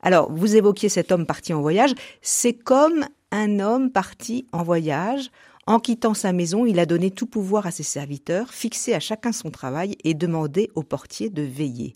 Alors, 0.00 0.32
vous 0.32 0.56
évoquiez 0.56 0.88
cet 0.88 1.12
homme 1.12 1.26
parti 1.26 1.52
en 1.52 1.60
voyage. 1.60 1.92
C'est 2.22 2.54
comme 2.54 3.04
un 3.32 3.60
homme 3.60 3.90
parti 3.90 4.46
en 4.52 4.62
voyage. 4.62 5.30
En 5.66 5.78
quittant 5.78 6.14
sa 6.14 6.32
maison, 6.32 6.64
il 6.64 6.78
a 6.78 6.86
donné 6.86 7.10
tout 7.10 7.26
pouvoir 7.26 7.66
à 7.66 7.70
ses 7.70 7.82
serviteurs, 7.82 8.48
fixé 8.54 8.94
à 8.94 9.00
chacun 9.00 9.32
son 9.32 9.50
travail 9.50 9.98
et 10.04 10.14
demandé 10.14 10.70
au 10.74 10.82
portier 10.82 11.28
de 11.28 11.42
veiller. 11.42 11.94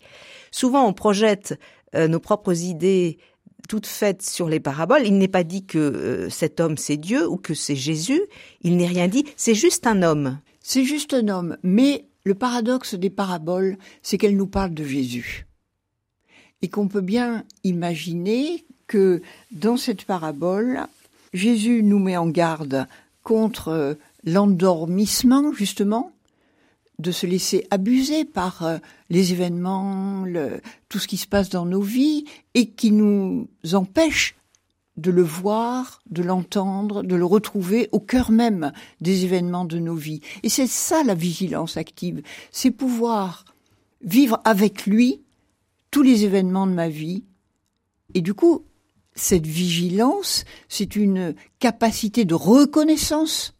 Souvent, 0.51 0.87
on 0.87 0.93
projette 0.93 1.59
euh, 1.95 2.09
nos 2.09 2.21
propres 2.21 2.63
idées 2.63 3.17
toute 3.69 3.87
faite 3.87 4.23
sur 4.23 4.49
les 4.49 4.61
paraboles. 4.61 5.07
Il 5.07 5.19
n'est 5.19 5.29
pas 5.29 5.45
dit 5.45 5.65
que 5.65 5.79
euh, 5.79 6.31
cet 6.31 6.61
homme 6.61 6.77
c'est 6.77 6.97
Dieu 6.97 7.29
ou 7.29 7.37
que 7.37 7.55
c'est 7.55 7.77
Jésus. 7.77 8.21
Il 8.63 8.77
n'est 8.77 8.87
rien 8.87 9.09
dit. 9.09 9.25
C'est 9.37 9.55
juste 9.55 9.87
un 9.87 10.03
homme. 10.03 10.39
C'est 10.61 10.85
juste 10.85 11.15
un 11.15 11.29
homme. 11.29 11.57
Mais 11.63 12.07
le 12.25 12.35
paradoxe 12.35 12.95
des 12.95 13.11
paraboles, 13.11 13.77
c'est 14.03 14.19
qu'elles 14.19 14.37
nous 14.37 14.49
parlent 14.49 14.75
de 14.75 14.85
Jésus. 14.85 15.47
Et 16.63 16.69
qu'on 16.69 16.89
peut 16.89 17.01
bien 17.01 17.45
imaginer 17.63 18.65
que 18.87 19.23
dans 19.53 19.77
cette 19.77 20.05
parabole, 20.05 20.81
Jésus 21.33 21.83
nous 21.83 21.99
met 21.99 22.17
en 22.17 22.29
garde 22.29 22.87
contre 23.23 23.69
euh, 23.69 23.95
l'endormissement, 24.25 25.53
justement, 25.53 26.13
de 26.99 27.11
se 27.11 27.27
laisser 27.27 27.67
abuser 27.71 28.25
par 28.25 28.65
euh, 28.65 28.79
les 29.11 29.33
événements, 29.33 30.25
le, 30.25 30.61
tout 30.89 30.99
ce 30.99 31.09
qui 31.09 31.17
se 31.17 31.27
passe 31.27 31.51
dans 31.51 31.67
nos 31.67 31.83
vies 31.83 32.25
et 32.55 32.71
qui 32.71 32.91
nous 32.93 33.49
empêche 33.73 34.37
de 34.97 35.11
le 35.11 35.23
voir, 35.23 36.01
de 36.11 36.23
l'entendre, 36.23 37.03
de 37.03 37.17
le 37.17 37.25
retrouver 37.25 37.89
au 37.93 38.01
cœur 38.01 38.31
même 38.31 38.73
des 39.01 39.25
événements 39.25 39.67
de 39.67 39.79
nos 39.79 39.95
vies. 39.95 40.23
Et 40.43 40.49
c'est 40.49 40.67
ça 40.67 41.03
la 41.05 41.15
vigilance 41.15 41.77
active, 41.77 42.23
c'est 42.51 42.71
pouvoir 42.71 43.45
vivre 44.03 44.41
avec 44.45 44.87
lui 44.87 45.23
tous 45.91 46.03
les 46.03 46.25
événements 46.25 46.67
de 46.67 46.73
ma 46.73 46.89
vie. 46.89 47.25
Et 48.15 48.23
du 48.23 48.35
coup, 48.35 48.65
cette 49.15 49.47
vigilance, 49.47 50.45
c'est 50.69 50.97
une 50.97 51.35
capacité 51.59 52.25
de 52.25 52.35
reconnaissance 52.35 53.56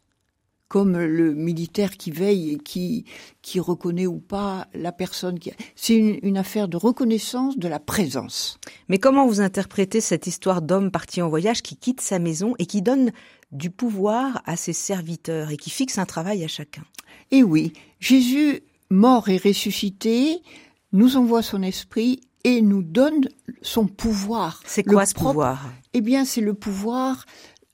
comme 0.67 0.97
le 0.97 1.33
militaire 1.33 1.95
qui 1.97 2.11
veille 2.11 2.53
et 2.53 2.57
qui, 2.57 3.05
qui 3.41 3.59
reconnaît 3.59 4.07
ou 4.07 4.19
pas 4.19 4.67
la 4.73 4.91
personne 4.91 5.39
qui. 5.39 5.51
C'est 5.75 5.95
une, 5.95 6.37
affaire 6.37 6.67
de 6.67 6.77
reconnaissance 6.77 7.57
de 7.57 7.67
la 7.67 7.79
présence. 7.79 8.59
Mais 8.89 8.99
comment 8.99 9.25
vous 9.25 9.41
interprétez 9.41 10.01
cette 10.01 10.27
histoire 10.27 10.61
d'homme 10.61 10.91
parti 10.91 11.21
en 11.21 11.29
voyage 11.29 11.61
qui 11.61 11.77
quitte 11.77 12.01
sa 12.01 12.19
maison 12.19 12.53
et 12.59 12.65
qui 12.65 12.81
donne 12.81 13.11
du 13.51 13.69
pouvoir 13.69 14.41
à 14.45 14.57
ses 14.57 14.73
serviteurs 14.73 15.51
et 15.51 15.57
qui 15.57 15.69
fixe 15.69 15.97
un 15.97 16.05
travail 16.05 16.43
à 16.43 16.47
chacun? 16.47 16.83
Eh 17.31 17.43
oui, 17.43 17.73
Jésus, 17.99 18.61
mort 18.89 19.29
et 19.29 19.37
ressuscité, 19.37 20.41
nous 20.91 21.15
envoie 21.15 21.41
son 21.41 21.63
esprit 21.63 22.19
et 22.43 22.61
nous 22.61 22.83
donne 22.83 23.27
son 23.61 23.87
pouvoir. 23.87 24.61
C'est 24.65 24.83
quoi 24.83 25.05
ce 25.05 25.13
pouvoir? 25.13 25.69
Eh 25.93 26.01
bien, 26.01 26.25
c'est 26.25 26.41
le 26.41 26.53
pouvoir 26.53 27.25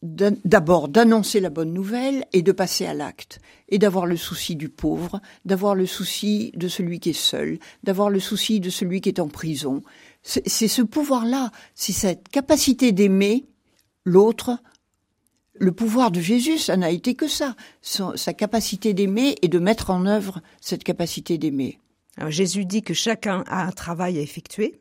d'abord 0.03 0.89
d'annoncer 0.89 1.39
la 1.39 1.49
bonne 1.49 1.73
nouvelle 1.73 2.25
et 2.33 2.41
de 2.41 2.51
passer 2.51 2.85
à 2.85 2.93
l'acte 2.93 3.39
et 3.69 3.79
d'avoir 3.79 4.05
le 4.05 4.17
souci 4.17 4.57
du 4.57 4.67
pauvre, 4.67 5.21
d'avoir 5.45 5.75
le 5.75 5.85
souci 5.85 6.51
de 6.55 6.67
celui 6.67 6.99
qui 6.99 7.11
est 7.11 7.13
seul, 7.13 7.57
d'avoir 7.83 8.09
le 8.09 8.19
souci 8.19 8.59
de 8.59 8.69
celui 8.69 8.99
qui 8.99 9.07
est 9.07 9.21
en 9.21 9.29
prison. 9.29 9.81
C'est 10.21 10.67
ce 10.67 10.81
pouvoir-là, 10.81 11.51
c'est 11.73 11.93
cette 11.93 12.27
capacité 12.27 12.91
d'aimer 12.91 13.45
l'autre. 14.03 14.57
Le 15.53 15.71
pouvoir 15.71 16.11
de 16.11 16.19
Jésus, 16.19 16.57
ça 16.57 16.75
n'a 16.75 16.91
été 16.91 17.15
que 17.15 17.29
ça, 17.29 17.55
sa 17.81 18.33
capacité 18.33 18.93
d'aimer 18.93 19.35
et 19.41 19.47
de 19.47 19.59
mettre 19.59 19.89
en 19.89 20.05
œuvre 20.05 20.41
cette 20.59 20.83
capacité 20.83 21.37
d'aimer. 21.37 21.79
Jésus 22.27 22.65
dit 22.65 22.81
que 22.81 22.93
chacun 22.93 23.45
a 23.47 23.65
un 23.65 23.71
travail 23.71 24.17
à 24.17 24.21
effectuer. 24.21 24.79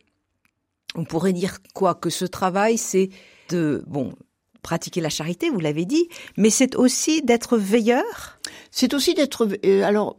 On 0.97 1.05
pourrait 1.05 1.33
dire 1.33 1.59
quoi? 1.75 1.95
Que 1.95 2.11
ce 2.11 2.25
travail, 2.25 2.77
c'est 2.77 3.11
de 3.51 3.85
bon 3.87 4.15
pratiquer 4.63 5.01
la 5.01 5.11
charité, 5.11 5.51
vous 5.51 5.61
l'avez 5.61 5.85
dit, 5.85 6.09
mais 6.37 6.51
c'est 6.51 6.77
aussi 6.77 7.23
d'être 7.23 7.59
veilleur? 7.59 8.39
C'est 8.71 8.95
aussi 8.95 9.15
d'être. 9.15 9.49
Euh, 9.65 9.83
alors, 9.83 10.17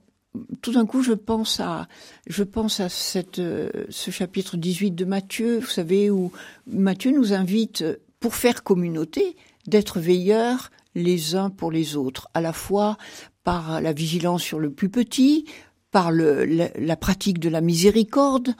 tout 0.61 0.73
d'un 0.73 0.85
coup, 0.85 1.03
je 1.03 1.13
pense 1.13 1.59
à, 1.59 1.87
je 2.27 2.43
pense 2.43 2.79
à 2.79 2.89
cette, 2.89 3.39
euh, 3.39 3.69
ce 3.89 4.11
chapitre 4.11 4.57
18 4.57 4.91
de 4.91 5.05
Matthieu, 5.05 5.59
vous 5.59 5.67
savez, 5.67 6.09
où 6.09 6.31
Matthieu 6.67 7.11
nous 7.11 7.33
invite, 7.33 7.83
pour 8.19 8.35
faire 8.35 8.63
communauté, 8.63 9.35
d'être 9.67 9.99
veilleurs 9.99 10.71
les 10.95 11.35
uns 11.35 11.49
pour 11.49 11.71
les 11.71 11.95
autres, 11.95 12.29
à 12.33 12.41
la 12.41 12.53
fois 12.53 12.97
par 13.43 13.81
la 13.81 13.93
vigilance 13.93 14.43
sur 14.43 14.59
le 14.59 14.71
plus 14.71 14.89
petit, 14.89 15.45
par 15.91 16.11
le, 16.11 16.45
la 16.45 16.95
pratique 16.95 17.39
de 17.39 17.49
la 17.49 17.61
miséricorde 17.61 18.55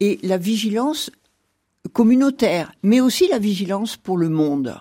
et 0.00 0.18
la 0.22 0.38
vigilance 0.38 1.10
communautaire, 1.92 2.72
mais 2.82 3.00
aussi 3.00 3.28
la 3.28 3.38
vigilance 3.38 3.96
pour 3.96 4.16
le 4.16 4.28
monde. 4.28 4.80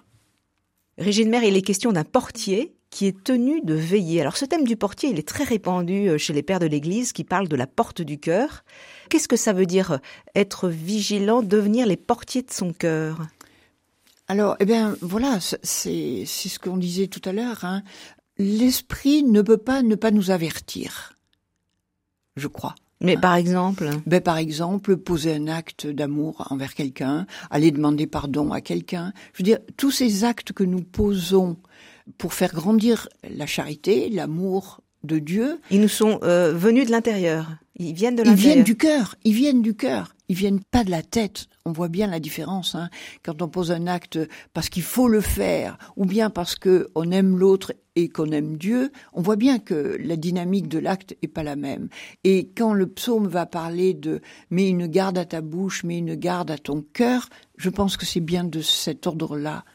Régine 0.97 1.29
Mère, 1.29 1.43
il 1.43 1.55
est 1.55 1.61
question 1.61 1.91
d'un 1.91 2.03
portier 2.03 2.73
qui 2.89 3.05
est 3.05 3.23
tenu 3.23 3.61
de 3.61 3.73
veiller. 3.73 4.21
Alors 4.21 4.37
ce 4.37 4.45
thème 4.45 4.63
du 4.63 4.75
portier, 4.75 5.09
il 5.09 5.19
est 5.19 5.27
très 5.27 5.43
répandu 5.43 6.09
euh, 6.09 6.17
chez 6.17 6.33
les 6.33 6.41
pères 6.41 6.59
de 6.59 6.65
l'Église 6.65 7.11
qui 7.11 7.23
parlent 7.23 7.47
de 7.47 7.55
la 7.55 7.67
porte 7.67 8.01
du 8.01 8.17
cœur. 8.17 8.63
Qu'est-ce 9.09 9.27
que 9.27 9.35
ça 9.35 9.53
veut 9.53 9.65
dire 9.65 9.91
euh, 9.91 9.97
être 10.35 10.69
vigilant, 10.69 11.43
devenir 11.43 11.85
les 11.85 11.97
portiers 11.97 12.41
de 12.41 12.51
son 12.51 12.73
cœur? 12.73 13.19
Alors, 14.27 14.57
eh 14.59 14.65
bien, 14.65 14.95
voilà, 15.01 15.39
c'est 15.39 16.25
ce 16.25 16.59
qu'on 16.59 16.77
disait 16.77 17.07
tout 17.07 17.21
à 17.23 17.31
l'heure. 17.31 17.63
Hein. 17.63 17.83
L'esprit 18.37 19.23
ne 19.23 19.41
peut 19.41 19.57
pas 19.57 19.81
ne 19.81 19.95
pas 19.95 20.11
nous 20.11 20.31
avertir, 20.31 21.13
je 22.35 22.47
crois. 22.47 22.75
Mais 23.01 23.17
par 23.17 23.35
exemple 23.35 23.89
ben, 24.05 24.21
Par 24.21 24.37
exemple, 24.37 24.97
poser 24.97 25.35
un 25.35 25.47
acte 25.47 25.87
d'amour 25.87 26.47
envers 26.49 26.73
quelqu'un, 26.73 27.27
aller 27.51 27.71
demander 27.71 28.07
pardon 28.07 28.51
à 28.51 28.61
quelqu'un. 28.61 29.13
Je 29.33 29.39
veux 29.39 29.45
dire, 29.45 29.59
tous 29.77 29.91
ces 29.91 30.23
actes 30.23 30.51
que 30.51 30.63
nous 30.63 30.81
posons 30.81 31.57
pour 32.17 32.33
faire 32.33 32.53
grandir 32.53 33.07
la 33.29 33.45
charité, 33.45 34.09
l'amour 34.09 34.81
de 35.03 35.19
Dieu. 35.19 35.59
Ils 35.69 35.81
nous 35.81 35.87
sont 35.87 36.19
euh, 36.23 36.53
venus 36.53 36.87
de 36.87 36.91
l'intérieur. 36.91 37.51
Ils 37.75 37.93
viennent 37.93 38.15
de 38.15 38.23
l'intérieur. 38.23 38.45
Ils 38.45 38.53
viennent 38.53 38.63
du 38.63 38.77
cœur. 38.77 39.15
Ils 39.23 39.33
viennent 39.33 39.61
du 39.61 39.75
cœur. 39.75 40.15
Ils 40.29 40.35
viennent 40.35 40.59
pas 40.71 40.83
de 40.83 40.91
la 40.91 41.03
tête. 41.03 41.47
On 41.65 41.71
voit 41.71 41.87
bien 41.87 42.07
la 42.07 42.19
différence 42.19 42.75
hein. 42.75 42.89
quand 43.23 43.41
on 43.41 43.47
pose 43.47 43.71
un 43.71 43.87
acte 43.87 44.19
parce 44.53 44.69
qu'il 44.69 44.83
faut 44.83 45.07
le 45.07 45.21
faire, 45.21 45.77
ou 45.95 46.05
bien 46.05 46.29
parce 46.29 46.55
que 46.55 46.89
on 46.95 47.11
aime 47.11 47.37
l'autre 47.37 47.73
et 47.97 48.09
qu'on 48.09 48.31
aime 48.31 48.57
Dieu. 48.57 48.91
On 49.13 49.21
voit 49.23 49.35
bien 49.35 49.57
que 49.57 49.97
la 49.99 50.15
dynamique 50.15 50.67
de 50.67 50.77
l'acte 50.77 51.17
est 51.23 51.27
pas 51.27 51.41
la 51.41 51.55
même. 51.55 51.89
Et 52.23 52.49
quand 52.55 52.73
le 52.73 52.85
psaume 52.85 53.27
va 53.27 53.47
parler 53.47 53.95
de 53.95 54.21
mets 54.51 54.69
une 54.69 54.85
garde 54.85 55.17
à 55.17 55.25
ta 55.25 55.41
bouche, 55.41 55.83
mets 55.83 55.97
une 55.97 56.13
garde 56.13 56.51
à 56.51 56.59
ton 56.59 56.83
cœur, 56.93 57.27
je 57.57 57.71
pense 57.71 57.97
que 57.97 58.05
c'est 58.05 58.19
bien 58.19 58.43
de 58.43 58.61
cet 58.61 59.07
ordre-là 59.07 59.65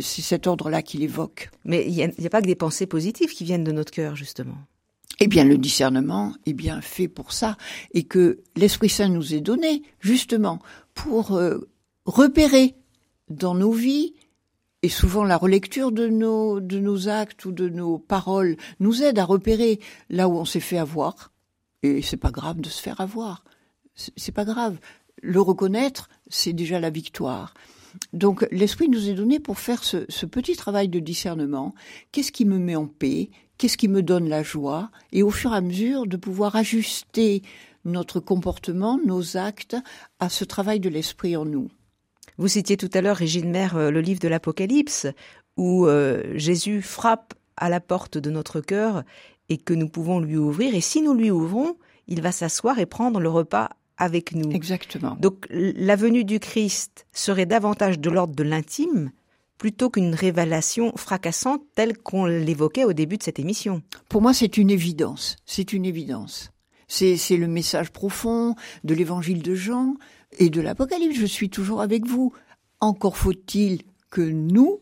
c'est 0.00 0.22
cet 0.22 0.46
ordre-là 0.46 0.82
qu'il 0.82 1.02
évoque. 1.02 1.50
Mais 1.64 1.84
il 1.86 1.92
n'y 1.92 2.02
a, 2.02 2.30
pas 2.30 2.40
que 2.40 2.46
des 2.46 2.54
pensées 2.54 2.86
positives 2.86 3.34
qui 3.34 3.44
viennent 3.44 3.64
de 3.64 3.72
notre 3.72 3.92
cœur, 3.92 4.16
justement. 4.16 4.56
Eh 5.20 5.26
bien, 5.26 5.44
le 5.44 5.58
discernement 5.58 6.34
est 6.46 6.54
bien 6.54 6.80
fait 6.80 7.08
pour 7.08 7.32
ça, 7.32 7.56
et 7.92 8.04
que 8.04 8.40
l'Esprit 8.56 8.88
Saint 8.88 9.08
nous 9.08 9.34
est 9.34 9.40
donné, 9.40 9.82
justement, 10.00 10.58
pour 10.94 11.36
euh, 11.36 11.68
repérer 12.06 12.76
dans 13.28 13.54
nos 13.54 13.72
vies, 13.72 14.14
et 14.82 14.88
souvent 14.88 15.24
la 15.24 15.36
relecture 15.36 15.92
de 15.92 16.06
nos, 16.08 17.08
actes 17.08 17.44
ou 17.44 17.52
de 17.52 17.68
nos 17.68 17.98
paroles 17.98 18.56
nous 18.80 19.02
aide 19.02 19.18
à 19.18 19.24
repérer 19.24 19.80
là 20.08 20.28
où 20.28 20.36
on 20.36 20.44
s'est 20.44 20.60
fait 20.60 20.78
avoir. 20.78 21.32
Et 21.82 22.02
c'est 22.02 22.16
pas 22.16 22.30
grave 22.30 22.60
de 22.60 22.68
se 22.68 22.80
faire 22.80 23.00
avoir. 23.00 23.44
C'est 23.94 24.32
pas 24.32 24.44
grave. 24.44 24.78
Le 25.22 25.40
reconnaître, 25.40 26.08
c'est 26.28 26.52
déjà 26.52 26.78
la 26.78 26.90
victoire. 26.90 27.54
Donc 28.12 28.46
l'esprit 28.52 28.88
nous 28.88 29.08
est 29.08 29.14
donné 29.14 29.40
pour 29.40 29.58
faire 29.58 29.82
ce, 29.82 30.26
petit 30.26 30.54
travail 30.54 30.88
de 30.88 31.00
discernement. 31.00 31.74
Qu'est-ce 32.12 32.32
qui 32.32 32.44
me 32.44 32.58
met 32.58 32.76
en 32.76 32.86
paix? 32.86 33.30
Qu'est-ce 33.56 33.76
qui 33.76 33.88
me 33.88 34.02
donne 34.02 34.28
la 34.28 34.44
joie? 34.44 34.90
Et 35.10 35.24
au 35.24 35.30
fur 35.30 35.52
et 35.52 35.56
à 35.56 35.60
mesure 35.60 36.06
de 36.06 36.16
pouvoir 36.16 36.54
ajuster 36.54 37.42
notre 37.84 38.20
comportement, 38.20 39.00
nos 39.04 39.36
actes 39.36 39.76
à 40.20 40.28
ce 40.28 40.44
travail 40.44 40.78
de 40.78 40.88
l'esprit 40.88 41.36
en 41.36 41.44
nous. 41.44 41.68
Vous 42.38 42.48
citiez 42.48 42.76
tout 42.76 42.90
à 42.94 43.00
l'heure, 43.00 43.16
Régine 43.16 43.50
Mère, 43.50 43.76
euh, 43.76 43.90
le 43.90 44.00
livre 44.00 44.20
de 44.20 44.28
l'Apocalypse, 44.28 45.06
où 45.56 45.86
euh, 45.86 46.22
Jésus 46.36 46.82
frappe 46.82 47.34
à 47.56 47.68
la 47.68 47.80
porte 47.80 48.16
de 48.16 48.30
notre 48.30 48.60
cœur 48.60 49.02
et 49.48 49.58
que 49.58 49.74
nous 49.74 49.88
pouvons 49.88 50.20
lui 50.20 50.36
ouvrir. 50.36 50.74
Et 50.74 50.80
si 50.80 51.02
nous 51.02 51.14
lui 51.14 51.30
ouvrons, 51.30 51.76
il 52.06 52.22
va 52.22 52.30
s'asseoir 52.32 52.78
et 52.78 52.86
prendre 52.86 53.18
le 53.18 53.28
repas 53.28 53.70
avec 53.96 54.32
nous. 54.32 54.52
Exactement. 54.52 55.16
Donc 55.20 55.46
la 55.50 55.96
venue 55.96 56.24
du 56.24 56.38
Christ 56.38 57.06
serait 57.12 57.46
davantage 57.46 57.98
de 57.98 58.10
l'ordre 58.10 58.36
de 58.36 58.44
l'intime 58.44 59.10
plutôt 59.58 59.90
qu'une 59.90 60.14
révélation 60.14 60.92
fracassante 60.96 61.62
telle 61.74 61.98
qu'on 61.98 62.24
l'évoquait 62.26 62.84
au 62.84 62.92
début 62.92 63.18
de 63.18 63.24
cette 63.24 63.40
émission. 63.40 63.82
Pour 64.08 64.22
moi, 64.22 64.32
c'est 64.32 64.56
une 64.56 64.70
évidence. 64.70 65.34
C'est 65.44 65.72
une 65.72 65.84
évidence. 65.84 66.52
C'est 66.88 67.36
le 67.36 67.46
message 67.46 67.90
profond 67.90 68.54
de 68.84 68.94
l'évangile 68.94 69.42
de 69.42 69.54
Jean 69.54 69.94
et 70.38 70.50
de 70.50 70.60
l'Apocalypse. 70.60 71.16
Je 71.16 71.26
suis 71.26 71.50
toujours 71.50 71.82
avec 71.82 72.06
vous. 72.06 72.32
Encore 72.80 73.16
faut-il 73.16 73.82
que 74.10 74.22
nous, 74.22 74.80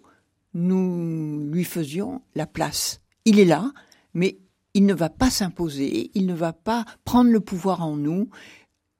nous 0.54 1.50
lui 1.50 1.64
faisions 1.64 2.22
la 2.34 2.46
place. 2.46 3.00
Il 3.24 3.40
est 3.40 3.44
là, 3.44 3.72
mais 4.14 4.38
il 4.74 4.86
ne 4.86 4.94
va 4.94 5.08
pas 5.08 5.30
s'imposer, 5.30 6.10
il 6.14 6.26
ne 6.26 6.34
va 6.34 6.52
pas 6.52 6.84
prendre 7.04 7.30
le 7.30 7.40
pouvoir 7.40 7.82
en 7.82 7.96
nous, 7.96 8.28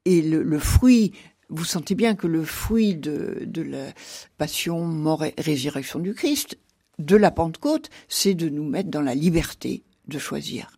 et 0.05 0.21
le, 0.21 0.57
fruit, 0.57 1.11
vous 1.49 1.65
sentez 1.65 1.93
bien 1.93 2.15
que 2.15 2.27
le 2.27 2.43
fruit 2.43 2.95
de, 2.95 3.61
la 3.61 3.93
passion, 4.37 4.85
mort 4.85 5.23
et 5.23 5.35
résurrection 5.37 5.99
du 5.99 6.13
Christ, 6.13 6.57
de 6.97 7.15
la 7.15 7.29
Pentecôte, 7.29 7.89
c'est 8.07 8.33
de 8.33 8.49
nous 8.49 8.63
mettre 8.63 8.89
dans 8.89 9.01
la 9.01 9.13
liberté 9.13 9.83
de 10.07 10.17
choisir. 10.17 10.71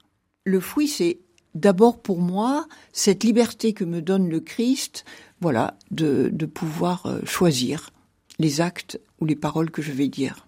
Le 0.43 0.59
fruit, 0.59 0.87
c'est 0.87 1.19
d'abord 1.59 1.99
pour 1.99 2.19
moi 2.19 2.67
cette 2.93 3.23
liberté 3.23 3.73
que 3.73 3.83
me 3.83 4.01
donne 4.01 4.29
le 4.29 4.39
Christ, 4.39 5.05
voilà, 5.41 5.75
de, 5.91 6.29
de 6.31 6.45
pouvoir 6.45 7.05
euh, 7.05 7.19
choisir 7.25 7.91
les 8.39 8.61
actes 8.61 8.99
ou 9.19 9.25
les 9.25 9.35
paroles 9.35 9.69
que 9.69 9.81
je 9.81 9.91
vais 9.91 10.07
dire. 10.07 10.47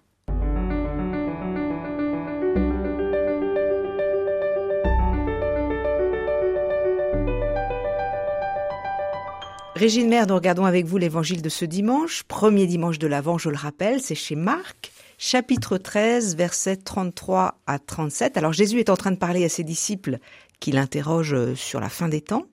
Régine 9.74 10.08
Mère, 10.08 10.28
nous 10.28 10.34
regardons 10.34 10.64
avec 10.64 10.86
vous 10.86 10.96
l'évangile 10.96 11.42
de 11.42 11.48
ce 11.48 11.64
dimanche, 11.64 12.22
premier 12.22 12.66
dimanche 12.66 13.00
de 13.00 13.08
l'Avent, 13.08 13.36
je 13.36 13.48
le 13.48 13.56
rappelle, 13.56 14.00
c'est 14.00 14.14
chez 14.14 14.36
Marc, 14.36 14.92
chapitre 15.24 15.78
13, 15.78 16.34
versets 16.34 16.78
33 16.78 17.60
à 17.68 17.78
37. 17.78 18.36
Alors 18.36 18.52
Jésus 18.52 18.80
est 18.80 18.90
en 18.90 18.96
train 18.96 19.12
de 19.12 19.16
parler 19.16 19.44
à 19.44 19.48
ses 19.48 19.62
disciples 19.62 20.18
qui 20.58 20.72
l'interrogent 20.72 21.54
sur 21.54 21.78
la 21.78 21.88
fin 21.88 22.08
des 22.08 22.20
temps. 22.20 22.46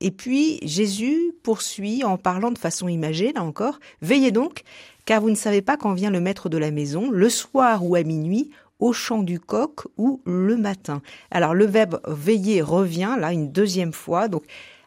Et 0.00 0.10
puis 0.10 0.58
Jésus 0.64 1.36
poursuit 1.44 2.02
en 2.02 2.18
parlant 2.18 2.50
de 2.50 2.58
façon 2.58 2.88
imagée, 2.88 3.32
là 3.32 3.44
encore, 3.44 3.78
Veillez 4.02 4.32
donc, 4.32 4.62
car 5.04 5.20
vous 5.20 5.30
ne 5.30 5.36
savez 5.36 5.62
pas 5.62 5.76
quand 5.76 5.94
vient 5.94 6.10
le 6.10 6.20
maître 6.20 6.48
de 6.48 6.58
la 6.58 6.72
maison, 6.72 7.12
le 7.12 7.28
soir 7.28 7.86
ou 7.86 7.94
à 7.94 8.02
minuit, 8.02 8.50
au 8.80 8.92
chant 8.92 9.22
du 9.22 9.38
coq 9.38 9.86
ou 9.96 10.20
le 10.26 10.56
matin. 10.56 11.00
Alors 11.30 11.54
le 11.54 11.64
verbe 11.64 12.00
veiller 12.08 12.60
revient 12.60 13.14
là 13.20 13.32
une 13.32 13.52
deuxième 13.52 13.92
fois, 13.92 14.26
donc 14.26 14.42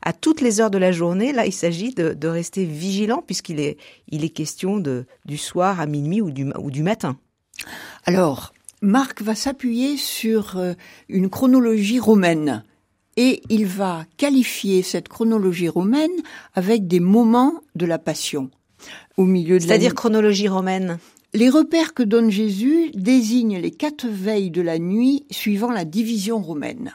à 0.07 0.13
toutes 0.13 0.39
les 0.39 0.61
heures 0.61 0.71
de 0.71 0.77
la 0.77 0.93
journée. 0.93 1.33
Là, 1.33 1.45
il 1.45 1.51
s'agit 1.51 1.93
de, 1.93 2.27
rester 2.27 2.63
vigilant 2.63 3.21
puisqu'il 3.21 3.59
est, 3.59 3.75
il 4.07 4.23
est 4.23 4.29
question 4.29 4.77
de, 4.77 5.05
du 5.25 5.37
soir 5.37 5.81
à 5.81 5.85
minuit 5.85 6.21
ou 6.21 6.31
du, 6.31 6.49
ou 6.57 6.71
du 6.71 6.81
matin. 6.81 7.17
Alors, 8.05 8.53
Marc 8.81 9.21
va 9.21 9.35
s'appuyer 9.35 9.97
sur 9.97 10.55
euh, 10.55 10.75
une 11.09 11.29
chronologie 11.29 11.99
romaine 11.99 12.63
et 13.17 13.41
il 13.49 13.65
va 13.65 14.05
qualifier 14.15 14.81
cette 14.81 15.09
chronologie 15.09 15.67
romaine 15.67 16.21
avec 16.53 16.87
des 16.87 17.01
moments 17.01 17.59
de 17.75 17.85
la 17.85 17.99
passion 17.99 18.49
au 19.17 19.25
milieu 19.25 19.59
de 19.59 19.63
C'est-à-dire 19.65 19.93
chronologie 19.93 20.47
romaine 20.47 20.99
les 21.33 21.49
repères 21.49 21.93
que 21.93 22.03
donne 22.03 22.31
Jésus 22.31 22.91
désignent 22.93 23.59
les 23.59 23.71
quatre 23.71 24.07
veilles 24.07 24.51
de 24.51 24.61
la 24.61 24.79
nuit 24.79 25.25
suivant 25.29 25.69
la 25.69 25.83
division 25.83 26.41
romaine. 26.41 26.93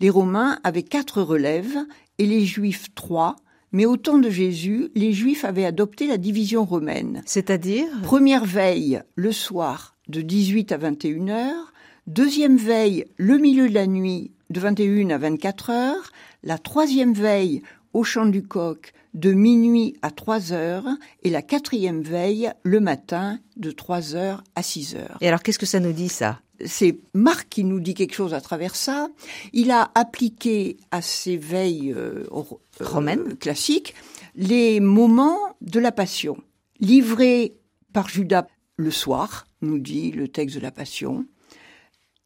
Les 0.00 0.10
Romains 0.10 0.58
avaient 0.64 0.82
quatre 0.82 1.22
relèves 1.22 1.78
et 2.18 2.26
les 2.26 2.44
Juifs 2.44 2.94
trois, 2.94 3.36
Mais 3.74 3.86
au 3.86 3.96
temps 3.96 4.18
de 4.18 4.28
Jésus, 4.28 4.90
les 4.94 5.12
Juifs 5.12 5.46
avaient 5.46 5.64
adopté 5.64 6.06
la 6.06 6.18
division 6.18 6.64
romaine. 6.64 7.22
C'est-à-dire? 7.24 7.86
Première 8.02 8.44
veille 8.44 9.00
le 9.14 9.32
soir 9.32 9.96
de 10.08 10.20
18 10.20 10.72
à 10.72 10.76
21 10.76 11.28
heures, 11.28 11.72
deuxième 12.06 12.58
veille 12.58 13.06
le 13.16 13.38
milieu 13.38 13.68
de 13.68 13.74
la 13.74 13.86
nuit 13.86 14.32
de 14.50 14.60
21 14.60 15.08
à 15.10 15.18
24 15.18 15.70
heures, 15.70 16.12
la 16.42 16.58
troisième 16.58 17.14
veille 17.14 17.62
au 17.94 18.04
chant 18.04 18.26
du 18.26 18.42
coq 18.42 18.92
de 19.14 19.32
minuit 19.32 19.96
à 20.02 20.10
3 20.10 20.52
heures. 20.52 20.86
Et 21.22 21.30
la 21.30 21.42
quatrième 21.42 22.02
veille 22.02 22.50
le 22.62 22.80
matin 22.80 23.38
de 23.56 23.70
3 23.70 24.16
heures 24.16 24.44
à 24.54 24.62
6 24.62 24.96
heures. 24.96 25.18
Et 25.20 25.28
alors 25.28 25.42
qu'est-ce 25.42 25.58
que 25.58 25.66
ça 25.66 25.80
nous 25.80 25.92
dit 25.92 26.08
ça? 26.08 26.40
C'est 26.64 26.98
Marc 27.14 27.48
qui 27.48 27.64
nous 27.64 27.80
dit 27.80 27.94
quelque 27.94 28.14
chose 28.14 28.34
à 28.34 28.40
travers 28.40 28.76
ça. 28.76 29.08
Il 29.52 29.70
a 29.70 29.90
appliqué 29.94 30.76
à 30.90 31.02
ces 31.02 31.36
veilles 31.36 31.92
euh, 31.92 32.24
euh, 32.32 32.42
romaines 32.80 33.36
classiques 33.36 33.94
les 34.34 34.80
moments 34.80 35.56
de 35.60 35.78
la 35.78 35.92
passion, 35.92 36.36
livrés 36.80 37.54
par 37.92 38.08
Judas 38.08 38.46
le 38.76 38.90
soir, 38.90 39.46
nous 39.60 39.78
dit 39.78 40.10
le 40.10 40.28
texte 40.28 40.56
de 40.56 40.62
la 40.62 40.70
passion. 40.70 41.26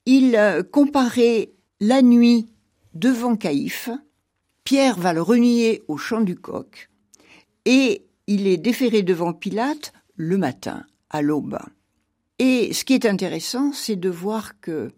Il 0.05 0.37
euh, 0.37 0.63
comparait 0.63 1.51
la 1.81 2.03
nuit 2.03 2.47
devant 2.95 3.37
Caïphe, 3.37 3.91
Pierre 4.65 4.99
va 4.99 5.13
le 5.13 5.23
renier 5.23 5.83
au 5.89 5.97
champ 5.97 6.21
du 6.21 6.37
coq, 6.37 6.89
et 7.65 8.07
il 8.27 8.47
est 8.47 8.57
déféré 8.57 9.03
devant 9.03 9.33
Pilate 9.33 9.93
le 10.15 10.39
matin, 10.39 10.85
à 11.11 11.23
l'aube. 11.23 11.59
Et 12.39 12.73
ce 12.73 12.85
qui 12.85 12.95
est 12.95 13.07
intéressant, 13.07 13.73
c'est 13.73 13.97
de 13.97 14.11
voir 14.11 14.61
que 14.61 14.93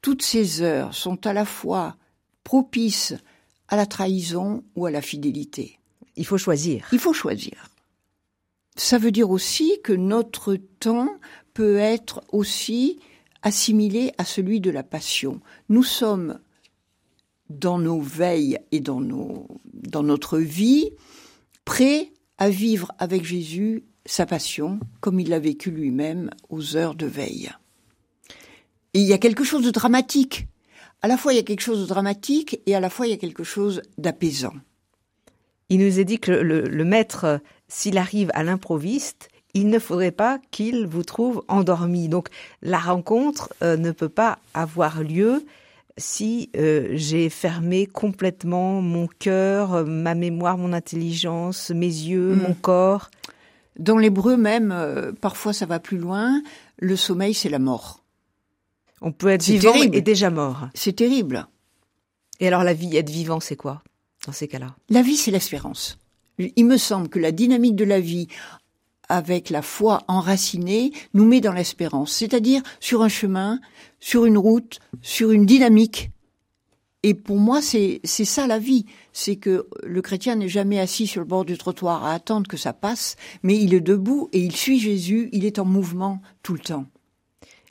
toutes 0.00 0.22
ces 0.22 0.62
heures 0.62 0.94
sont 0.94 1.26
à 1.26 1.32
la 1.32 1.44
fois 1.44 1.96
propices 2.44 3.14
à 3.68 3.76
la 3.76 3.86
trahison 3.86 4.64
ou 4.76 4.86
à 4.86 4.90
la 4.90 5.02
fidélité. 5.02 5.78
Il 6.16 6.24
faut 6.24 6.38
choisir. 6.38 6.88
Il 6.92 6.98
faut 6.98 7.12
choisir. 7.12 7.68
Ça 8.76 8.98
veut 8.98 9.10
dire 9.10 9.30
aussi 9.30 9.80
que 9.82 9.92
notre 9.92 10.54
temps 10.54 11.10
peut 11.52 11.76
être 11.76 12.22
aussi 12.30 13.00
assimilé 13.42 14.12
à 14.18 14.24
celui 14.24 14.60
de 14.60 14.70
la 14.70 14.82
passion. 14.82 15.40
Nous 15.68 15.82
sommes 15.82 16.38
dans 17.50 17.78
nos 17.78 18.00
veilles 18.00 18.58
et 18.72 18.80
dans, 18.80 19.00
nos, 19.00 19.46
dans 19.74 20.02
notre 20.02 20.38
vie 20.38 20.90
prêts 21.64 22.12
à 22.38 22.50
vivre 22.50 22.92
avec 22.98 23.24
Jésus 23.24 23.84
sa 24.08 24.26
passion 24.26 24.80
comme 25.00 25.20
il 25.20 25.28
l'a 25.28 25.38
vécu 25.38 25.70
lui-même 25.70 26.30
aux 26.48 26.76
heures 26.76 26.94
de 26.94 27.06
veille. 27.06 27.50
Et 28.94 29.00
il 29.00 29.06
y 29.06 29.12
a 29.12 29.18
quelque 29.18 29.44
chose 29.44 29.64
de 29.64 29.70
dramatique. 29.70 30.48
À 31.02 31.08
la 31.08 31.16
fois 31.16 31.32
il 31.32 31.36
y 31.36 31.40
a 31.40 31.44
quelque 31.44 31.60
chose 31.60 31.80
de 31.80 31.86
dramatique 31.86 32.60
et 32.66 32.74
à 32.74 32.80
la 32.80 32.90
fois 32.90 33.06
il 33.06 33.10
y 33.10 33.14
a 33.14 33.18
quelque 33.18 33.44
chose 33.44 33.82
d'apaisant. 33.98 34.54
Il 35.68 35.80
nous 35.80 36.00
est 36.00 36.04
dit 36.04 36.18
que 36.18 36.32
le, 36.32 36.84
maître, 36.84 37.40
s'il 37.68 37.98
arrive 37.98 38.30
à 38.32 38.42
l'improviste, 38.42 39.28
il 39.52 39.68
ne 39.68 39.78
faudrait 39.78 40.12
pas 40.12 40.38
qu'il 40.50 40.86
vous 40.86 41.02
trouve 41.02 41.44
endormi. 41.48 42.08
Donc 42.08 42.28
la 42.62 42.78
rencontre 42.78 43.52
euh, 43.62 43.76
ne 43.76 43.90
peut 43.90 44.08
pas 44.08 44.38
avoir 44.54 45.02
lieu 45.02 45.44
si 45.98 46.48
euh, 46.56 46.88
j'ai 46.92 47.28
fermé 47.28 47.86
complètement 47.86 48.80
mon 48.80 49.06
cœur, 49.06 49.84
ma 49.84 50.14
mémoire, 50.14 50.56
mon 50.56 50.72
intelligence, 50.72 51.70
mes 51.70 51.86
yeux, 51.86 52.34
Mm. 52.34 52.42
mon 52.42 52.54
corps. 52.54 53.10
Dans 53.78 53.96
l'hébreu 53.96 54.36
même, 54.36 54.72
euh, 54.72 55.12
parfois 55.12 55.52
ça 55.52 55.66
va 55.66 55.78
plus 55.78 55.98
loin, 55.98 56.42
le 56.78 56.96
sommeil 56.96 57.34
c'est 57.34 57.48
la 57.48 57.58
mort. 57.58 58.04
On 59.00 59.12
peut 59.12 59.28
être 59.28 59.44
vivant 59.44 59.72
terrible. 59.72 59.96
et 59.96 60.00
déjà 60.00 60.30
mort. 60.30 60.68
C'est 60.74 60.96
terrible. 60.96 61.46
Et 62.40 62.48
alors 62.48 62.64
la 62.64 62.74
vie, 62.74 62.96
être 62.96 63.10
vivant, 63.10 63.40
c'est 63.40 63.56
quoi 63.56 63.82
dans 64.26 64.32
ces 64.32 64.48
cas-là? 64.48 64.74
La 64.90 65.02
vie 65.02 65.16
c'est 65.16 65.30
l'espérance. 65.30 65.98
Il 66.38 66.66
me 66.66 66.76
semble 66.76 67.08
que 67.08 67.18
la 67.18 67.32
dynamique 67.32 67.76
de 67.76 67.84
la 67.84 68.00
vie 68.00 68.28
avec 69.08 69.50
la 69.50 69.62
foi 69.62 70.02
enracinée 70.06 70.92
nous 71.14 71.24
met 71.24 71.40
dans 71.40 71.52
l'espérance, 71.52 72.12
c'est-à-dire 72.12 72.62
sur 72.80 73.02
un 73.02 73.08
chemin, 73.08 73.60
sur 74.00 74.26
une 74.26 74.38
route, 74.38 74.80
sur 75.02 75.30
une 75.30 75.46
dynamique. 75.46 76.10
Et 77.04 77.14
pour 77.14 77.38
moi, 77.38 77.62
c'est 77.62 78.00
ça 78.04 78.46
la 78.46 78.58
vie. 78.58 78.84
C'est 79.12 79.36
que 79.36 79.66
le 79.84 80.02
chrétien 80.02 80.34
n'est 80.34 80.48
jamais 80.48 80.80
assis 80.80 81.06
sur 81.06 81.20
le 81.20 81.26
bord 81.26 81.44
du 81.44 81.56
trottoir 81.56 82.04
à 82.04 82.12
attendre 82.12 82.48
que 82.48 82.56
ça 82.56 82.72
passe, 82.72 83.16
mais 83.42 83.56
il 83.56 83.72
est 83.72 83.80
debout 83.80 84.28
et 84.32 84.40
il 84.40 84.54
suit 84.54 84.80
Jésus, 84.80 85.28
il 85.32 85.44
est 85.44 85.60
en 85.60 85.64
mouvement 85.64 86.20
tout 86.42 86.54
le 86.54 86.58
temps. 86.58 86.86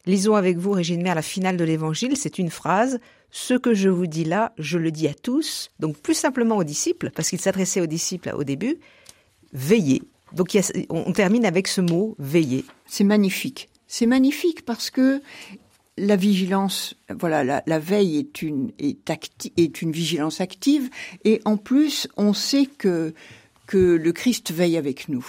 Lisons 0.06 0.36
avec 0.36 0.58
vous, 0.58 0.72
Régine 0.72 1.02
Mère, 1.02 1.16
la 1.16 1.22
finale 1.22 1.58
de 1.58 1.66
l'Évangile. 1.66 2.16
C'est 2.16 2.40
une 2.40 2.50
phrase. 2.50 3.00
Ce 3.30 3.54
que 3.54 3.74
je 3.74 3.90
vous 3.90 4.08
dis 4.08 4.24
là, 4.24 4.54
je 4.58 4.78
le 4.78 4.90
dis 4.90 5.10
à 5.10 5.13
tous. 5.13 5.72
Donc 5.80 5.98
plus 5.98 6.13
simplement 6.13 6.56
aux 6.56 6.63
disciples, 6.63 7.12
parce 7.13 7.30
qu'il 7.30 7.42
s'adressait 7.42 7.82
aux 7.82 7.88
disciples 7.88 8.32
au 8.34 8.46
début. 8.46 8.78
Veillez. 9.52 10.04
Donc 10.32 10.58
on 10.90 11.12
termine 11.12 11.46
avec 11.46 11.68
ce 11.68 11.82
mot 11.82 12.16
veillez. 12.20 12.63
C'est 12.86 13.04
magnifique. 13.04 13.68
C'est 13.88 14.06
magnifique 14.06 14.66
parce 14.66 14.90
que 14.90 15.22
la 15.97 16.15
vigilance, 16.15 16.95
voilà, 17.19 17.43
la, 17.43 17.63
la 17.65 17.79
veille 17.79 18.17
est 18.17 18.41
une 18.41 18.71
est, 18.79 19.10
acti- 19.10 19.51
est 19.57 19.81
une 19.81 19.91
vigilance 19.91 20.41
active 20.41 20.89
et 21.23 21.41
en 21.45 21.57
plus 21.57 22.07
on 22.17 22.33
sait 22.33 22.65
que 22.67 23.13
que 23.65 23.77
le 23.77 24.12
Christ 24.13 24.51
veille 24.51 24.77
avec 24.77 25.10
nous. 25.10 25.25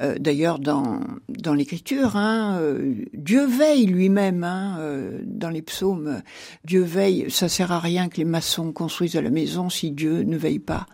Euh, 0.00 0.16
D'ailleurs, 0.18 0.58
dans 0.58 1.00
dans 1.28 1.52
l'Écriture, 1.52 2.16
hein, 2.16 2.58
euh, 2.60 2.94
Dieu 3.12 3.46
veille 3.46 3.86
lui-même. 3.86 4.42
Hein, 4.42 4.76
euh, 4.78 5.20
dans 5.24 5.50
les 5.50 5.62
psaumes, 5.62 6.22
Dieu 6.64 6.82
veille. 6.82 7.30
Ça 7.30 7.48
sert 7.48 7.70
à 7.70 7.78
rien 7.78 8.08
que 8.08 8.16
les 8.16 8.24
maçons 8.24 8.72
construisent 8.72 9.16
à 9.16 9.22
la 9.22 9.30
maison 9.30 9.68
si 9.68 9.90
Dieu 9.90 10.22
ne 10.22 10.38
veille 10.38 10.58
pas 10.58 10.86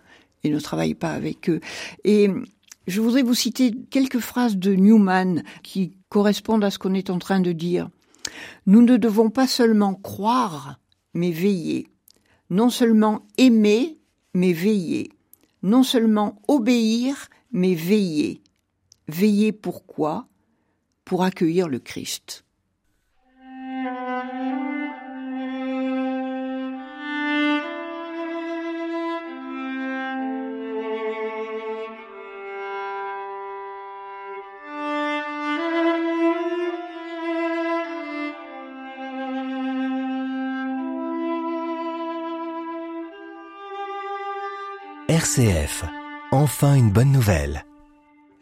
et 0.43 0.51
ne 0.51 0.59
travaille 0.59 0.95
pas 0.95 1.13
avec 1.13 1.49
eux. 1.49 1.61
Et 2.05 2.29
je 2.89 3.01
voudrais 3.01 3.23
vous 3.23 3.35
citer 3.35 3.73
quelques 3.91 4.19
phrases 4.19 4.57
de 4.57 4.75
Newman 4.75 5.45
qui 5.63 5.97
correspondent 6.09 6.65
à 6.65 6.71
ce 6.71 6.79
qu'on 6.79 6.95
est 6.95 7.11
en 7.11 7.19
train 7.19 7.41
de 7.41 7.53
dire. 7.53 7.89
Nous 8.67 8.83
ne 8.83 8.97
devons 8.97 9.31
pas 9.31 9.47
seulement 9.47 9.95
croire, 9.95 10.81
mais 11.15 11.31
veiller. 11.31 11.89
Non 12.51 12.71
seulement 12.71 13.27
aimer, 13.39 13.99
mais 14.35 14.53
veiller. 14.53 15.11
Non 15.63 15.83
seulement 15.83 16.41
obéir, 16.49 17.29
mais 17.53 17.75
veiller. 17.75 18.43
Veiller 19.09 19.53
pourquoi 19.53 20.29
Pour 21.05 21.23
accueillir 21.23 21.69
le 21.69 21.79
Christ. 21.79 22.44
RCF. 45.25 45.87
Enfin 46.33 46.75
une 46.75 46.91
bonne 46.91 47.11
nouvelle. 47.11 47.65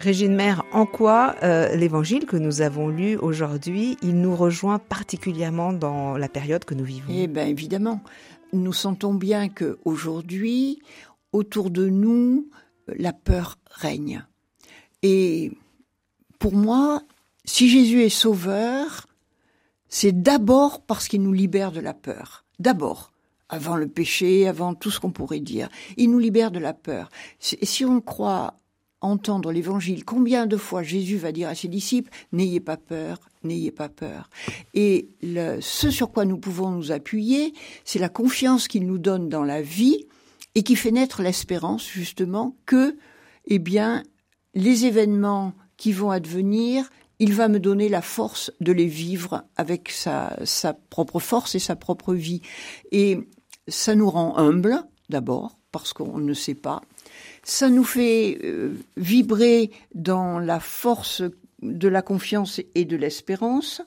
Régine 0.00 0.34
Mère, 0.34 0.64
en 0.72 0.84
quoi 0.84 1.36
euh, 1.44 1.76
l'Évangile 1.76 2.26
que 2.26 2.36
nous 2.36 2.60
avons 2.60 2.88
lu 2.88 3.16
aujourd'hui, 3.16 3.96
il 4.02 4.20
nous 4.20 4.34
rejoint 4.34 4.80
particulièrement 4.80 5.72
dans 5.72 6.16
la 6.16 6.28
période 6.28 6.64
que 6.64 6.74
nous 6.74 6.82
vivons? 6.82 7.06
Eh 7.08 7.28
bien, 7.28 7.46
évidemment, 7.46 8.00
nous 8.52 8.72
sentons 8.72 9.14
bien 9.14 9.48
que 9.48 9.78
aujourd'hui, 9.84 10.82
autour 11.32 11.70
de 11.70 11.88
nous, 11.88 12.48
la 12.88 13.12
peur 13.12 13.58
règne. 13.70 14.24
Et 15.04 15.52
pour 16.40 16.52
moi, 16.52 17.02
si 17.44 17.68
Jésus 17.68 18.02
est 18.02 18.08
sauveur, 18.08 19.06
c'est 19.88 20.20
d'abord 20.20 20.80
parce 20.80 21.06
qu'il 21.06 21.22
nous 21.22 21.32
libère 21.32 21.70
de 21.70 21.80
la 21.80 21.94
peur. 21.94 22.44
D'abord, 22.58 23.11
avant 23.52 23.76
le 23.76 23.86
péché, 23.86 24.48
avant 24.48 24.74
tout 24.74 24.90
ce 24.90 24.98
qu'on 24.98 25.12
pourrait 25.12 25.40
dire. 25.40 25.68
Il 25.98 26.10
nous 26.10 26.18
libère 26.18 26.50
de 26.50 26.58
la 26.58 26.72
peur. 26.72 27.10
Et 27.60 27.66
si 27.66 27.84
on 27.84 28.00
croit 28.00 28.54
entendre 29.02 29.52
l'évangile, 29.52 30.04
combien 30.04 30.46
de 30.46 30.56
fois 30.56 30.82
Jésus 30.82 31.18
va 31.18 31.32
dire 31.32 31.48
à 31.48 31.54
ses 31.54 31.68
disciples, 31.68 32.10
n'ayez 32.32 32.60
pas 32.60 32.78
peur, 32.78 33.18
n'ayez 33.44 33.70
pas 33.70 33.90
peur. 33.90 34.30
Et 34.72 35.08
ce 35.60 35.90
sur 35.90 36.12
quoi 36.12 36.24
nous 36.24 36.38
pouvons 36.38 36.70
nous 36.70 36.92
appuyer, 36.92 37.52
c'est 37.84 37.98
la 37.98 38.08
confiance 38.08 38.68
qu'il 38.68 38.86
nous 38.86 38.98
donne 38.98 39.28
dans 39.28 39.44
la 39.44 39.60
vie 39.60 40.06
et 40.54 40.62
qui 40.62 40.74
fait 40.74 40.90
naître 40.90 41.20
l'espérance, 41.20 41.86
justement, 41.86 42.56
que, 42.64 42.96
eh 43.46 43.58
bien, 43.58 44.02
les 44.54 44.86
événements 44.86 45.52
qui 45.76 45.92
vont 45.92 46.10
advenir, 46.10 46.88
il 47.18 47.34
va 47.34 47.48
me 47.48 47.60
donner 47.60 47.88
la 47.88 48.02
force 48.02 48.50
de 48.60 48.72
les 48.72 48.86
vivre 48.86 49.44
avec 49.56 49.90
sa, 49.90 50.38
sa 50.44 50.74
propre 50.74 51.20
force 51.20 51.54
et 51.54 51.58
sa 51.58 51.76
propre 51.76 52.14
vie. 52.14 52.40
Et 52.92 53.18
ça 53.68 53.94
nous 53.94 54.10
rend 54.10 54.36
humbles, 54.38 54.82
d'abord, 55.08 55.58
parce 55.70 55.92
qu'on 55.92 56.18
ne 56.18 56.34
sait 56.34 56.54
pas. 56.54 56.82
Ça 57.42 57.70
nous 57.70 57.84
fait 57.84 58.38
euh, 58.44 58.74
vibrer 58.96 59.70
dans 59.94 60.38
la 60.38 60.60
force 60.60 61.22
de 61.62 61.88
la 61.88 62.02
confiance 62.02 62.60
et 62.74 62.84
de 62.84 62.96
l'espérance. 62.96 63.82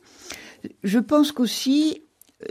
Je 0.83 0.99
pense 0.99 1.31
qu'aussi, 1.31 2.01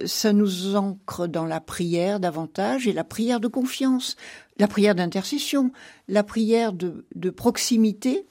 ça 0.04 0.32
nous 0.32 0.76
ancre 0.76 1.26
dans 1.26 1.46
la 1.46 1.60
prière 1.60 2.20
davantage 2.20 2.86
et 2.86 2.92
la 2.92 3.04
prière 3.04 3.40
de 3.40 3.48
confiance, 3.48 4.16
la 4.58 4.68
prière 4.68 4.94
d'intercession, 4.94 5.72
la 6.08 6.22
prière 6.22 6.72
de, 6.72 7.30
proximité, 7.30 8.26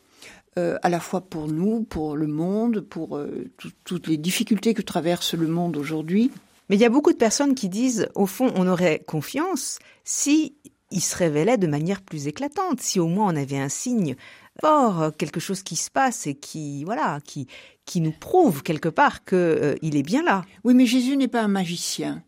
euh, 0.58 0.78
à 0.84 0.90
la 0.90 1.00
fois 1.00 1.22
pour 1.22 1.48
nous, 1.48 1.84
pour 1.84 2.16
le 2.16 2.28
monde, 2.28 2.82
pour 2.82 3.18
euh, 3.18 3.50
toutes 3.84 4.08
les 4.08 4.18
difficultés 4.18 4.74
que 4.74 4.82
traverse 4.82 5.34
le 5.34 5.48
monde 5.48 5.78
aujourd'hui. 5.78 6.32
Mais 6.74 6.78
il 6.78 6.82
y 6.82 6.86
a 6.86 6.90
beaucoup 6.90 7.14
de 7.14 7.18
personnes 7.18 7.54
qui 7.54 7.70
disent, 7.70 8.10
au 8.16 8.26
fond, 8.26 8.52
on 8.56 8.68
aurait 8.68 9.04
confiance 9.06 9.78
si 10.06 10.56
il 10.90 11.02
se 11.02 11.16
révélait 11.16 11.60
de 11.60 11.68
manière 11.68 12.02
plus 12.02 12.26
éclatante, 12.26 12.82
si 12.82 13.00
au 13.00 13.06
moins 13.06 13.32
on 13.32 13.36
avait 13.36 13.60
un 13.60 13.70
signe 13.70 14.16
fort, 14.60 15.16
quelque 15.16 15.40
chose 15.40 15.62
qui 15.62 15.76
se 15.76 15.92
passe 15.92 16.26
et 16.26 16.34
qui, 16.34 16.84
voilà, 16.84 17.20
qui, 17.24 17.46
qui 17.86 18.02
nous 18.02 18.12
prouve 18.12 18.64
quelque 18.64 18.90
part 18.90 19.24
qu'il 19.24 19.38
euh, 19.38 19.76
est 19.84 20.02
bien 20.02 20.24
là. 20.24 20.46
Oui, 20.64 20.74
mais 20.74 20.88
Jésus 20.88 21.16
n'est 21.16 21.28
pas 21.28 21.44
un 21.44 21.48
magicien. 21.48 22.24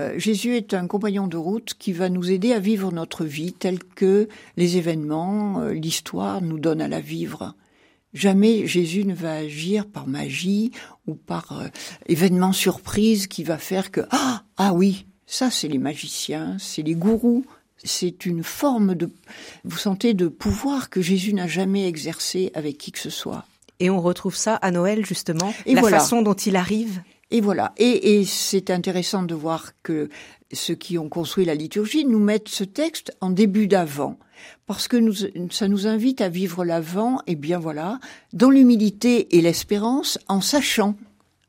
Euh, 0.00 0.18
Jésus 0.18 0.56
est 0.56 0.72
un 0.72 0.86
compagnon 0.86 1.26
de 1.26 1.36
route 1.36 1.74
qui 1.78 1.92
va 1.92 2.08
nous 2.08 2.30
aider 2.30 2.54
à 2.54 2.60
vivre 2.60 2.92
notre 2.92 3.26
vie 3.26 3.52
telle 3.52 3.84
que 3.84 4.26
les 4.56 4.78
événements, 4.78 5.60
euh, 5.60 5.72
l'histoire 5.72 6.40
nous 6.40 6.58
donnent 6.58 6.80
à 6.80 6.88
la 6.88 7.00
vivre. 7.00 7.54
Jamais 8.16 8.66
Jésus 8.66 9.04
ne 9.04 9.14
va 9.14 9.34
agir 9.34 9.86
par 9.86 10.06
magie 10.06 10.72
ou 11.06 11.14
par 11.14 11.62
événement 12.06 12.52
surprise 12.52 13.26
qui 13.26 13.44
va 13.44 13.58
faire 13.58 13.90
que 13.90 14.00
ah 14.10 14.42
ah 14.56 14.72
oui 14.72 15.06
ça 15.26 15.50
c'est 15.50 15.68
les 15.68 15.78
magiciens, 15.78 16.56
c'est 16.58 16.82
les 16.82 16.94
gourous, 16.94 17.44
c'est 17.84 18.26
une 18.26 18.42
forme 18.42 18.94
de, 18.94 19.10
vous 19.64 19.76
sentez, 19.76 20.14
de 20.14 20.28
pouvoir 20.28 20.90
que 20.90 21.00
Jésus 21.00 21.34
n'a 21.34 21.46
jamais 21.46 21.86
exercé 21.86 22.50
avec 22.54 22.78
qui 22.78 22.92
que 22.92 22.98
ce 22.98 23.10
soit. 23.10 23.44
Et 23.78 23.90
on 23.90 24.00
retrouve 24.00 24.34
ça 24.34 24.54
à 24.56 24.70
Noël, 24.70 25.04
justement, 25.04 25.52
et 25.66 25.74
la 25.74 25.82
façon 25.82 26.22
dont 26.22 26.34
il 26.34 26.56
arrive. 26.56 27.02
Et 27.30 27.40
voilà. 27.40 27.74
Et, 27.76 28.24
c'est 28.24 28.70
intéressant 28.70 29.22
de 29.24 29.34
voir 29.34 29.72
que 29.82 30.08
ceux 30.52 30.74
qui 30.74 30.98
ont 30.98 31.08
construit 31.08 31.44
la 31.44 31.54
liturgie 31.54 32.04
nous 32.04 32.18
mettent 32.18 32.48
ce 32.48 32.64
texte 32.64 33.16
en 33.20 33.30
début 33.30 33.66
d'avant. 33.66 34.18
Parce 34.66 34.86
que 34.86 34.96
ça 35.50 35.68
nous 35.68 35.86
invite 35.86 36.20
à 36.20 36.28
vivre 36.28 36.64
l'avant, 36.64 37.20
et 37.26 37.34
bien 37.34 37.58
voilà, 37.58 37.98
dans 38.32 38.50
l'humilité 38.50 39.36
et 39.36 39.40
l'espérance, 39.40 40.18
en 40.28 40.40
sachant, 40.40 40.96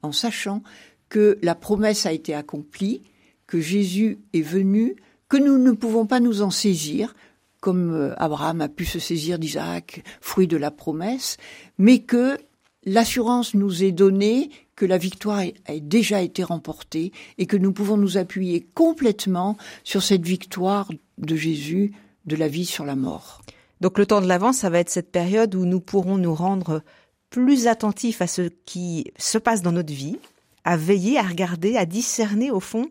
en 0.01 0.11
sachant 0.11 0.63
que 1.09 1.37
la 1.41 1.55
promesse 1.55 2.05
a 2.05 2.13
été 2.13 2.33
accomplie, 2.33 3.01
que 3.45 3.59
Jésus 3.59 4.19
est 4.33 4.41
venu 4.41 4.95
que 5.29 5.37
nous 5.37 5.57
ne 5.57 5.71
pouvons 5.71 6.05
pas 6.05 6.19
nous 6.19 6.41
en 6.41 6.49
saisir, 6.49 7.13
comme 7.59 7.93
euh, 7.93 8.13
Abraham 8.17 8.61
a 8.61 8.69
pu 8.69 8.85
se 8.85 8.99
saisir 8.99 9.39
d'Isaac, 9.39 10.03
fruit 10.21 10.47
de 10.47 10.57
la 10.57 10.71
promesse, 10.71 11.37
mais 11.77 11.99
que 11.99 12.37
l'assurance 12.85 13.53
nous 13.53 13.83
est 13.83 13.91
donnée 13.91 14.49
que 14.77 14.85
la 14.85 14.97
victoire 14.97 15.41
a 15.65 15.79
déjà 15.81 16.21
été 16.21 16.43
remportée 16.43 17.11
et 17.37 17.47
que 17.47 17.57
nous 17.57 17.73
pouvons 17.73 17.97
nous 17.97 18.17
appuyer 18.17 18.61
complètement 18.73 19.57
sur 19.83 20.03
cette 20.03 20.25
victoire 20.25 20.89
de 21.17 21.35
Jésus 21.35 21.91
de 22.25 22.35
la 22.37 22.47
vie 22.47 22.65
sur 22.65 22.85
la 22.85 22.95
mort. 22.95 23.41
Donc 23.81 23.97
le 23.97 24.05
temps 24.05 24.21
de 24.21 24.27
l'avance, 24.27 24.59
ça 24.59 24.69
va 24.69 24.79
être 24.79 24.89
cette 24.89 25.11
période 25.11 25.55
où 25.55 25.65
nous 25.65 25.81
pourrons 25.81 26.17
nous 26.17 26.33
rendre 26.33 26.83
plus 27.31 27.67
attentifs 27.67 28.21
à 28.21 28.27
ce 28.27 28.49
qui 28.65 29.11
se 29.17 29.39
passe 29.39 29.63
dans 29.63 29.71
notre 29.71 29.93
vie, 29.93 30.19
à 30.63 30.77
veiller, 30.77 31.17
à 31.17 31.23
regarder, 31.23 31.75
à 31.75 31.85
discerner 31.85 32.51
au 32.51 32.59
fond 32.59 32.89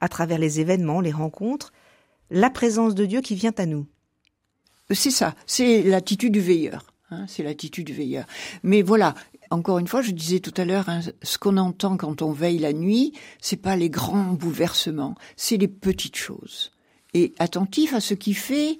à 0.00 0.08
travers 0.08 0.38
les 0.38 0.60
événements, 0.60 1.00
les 1.00 1.12
rencontres, 1.12 1.72
la 2.30 2.50
présence 2.50 2.94
de 2.94 3.06
Dieu 3.06 3.22
qui 3.22 3.34
vient 3.34 3.54
à 3.56 3.64
nous. 3.64 3.86
C'est 4.90 5.10
ça, 5.10 5.34
c'est 5.46 5.82
l'attitude 5.82 6.32
du 6.32 6.40
veilleur. 6.40 6.84
Hein, 7.10 7.24
c'est 7.28 7.44
l'attitude 7.44 7.86
du 7.86 7.92
veilleur. 7.92 8.26
Mais 8.64 8.82
voilà, 8.82 9.14
encore 9.50 9.78
une 9.78 9.88
fois, 9.88 10.02
je 10.02 10.12
disais 10.12 10.40
tout 10.40 10.54
à 10.56 10.64
l'heure, 10.64 10.88
hein, 10.88 11.00
ce 11.22 11.38
qu'on 11.38 11.56
entend 11.56 11.96
quand 11.96 12.22
on 12.22 12.32
veille 12.32 12.58
la 12.58 12.72
nuit, 12.72 13.12
c'est 13.40 13.56
pas 13.56 13.76
les 13.76 13.90
grands 13.90 14.32
bouleversements, 14.32 15.14
c'est 15.36 15.56
les 15.56 15.68
petites 15.68 16.16
choses. 16.16 16.72
Et 17.14 17.32
attentif 17.38 17.94
à 17.94 18.00
ce 18.00 18.14
qui 18.14 18.34
fait 18.34 18.78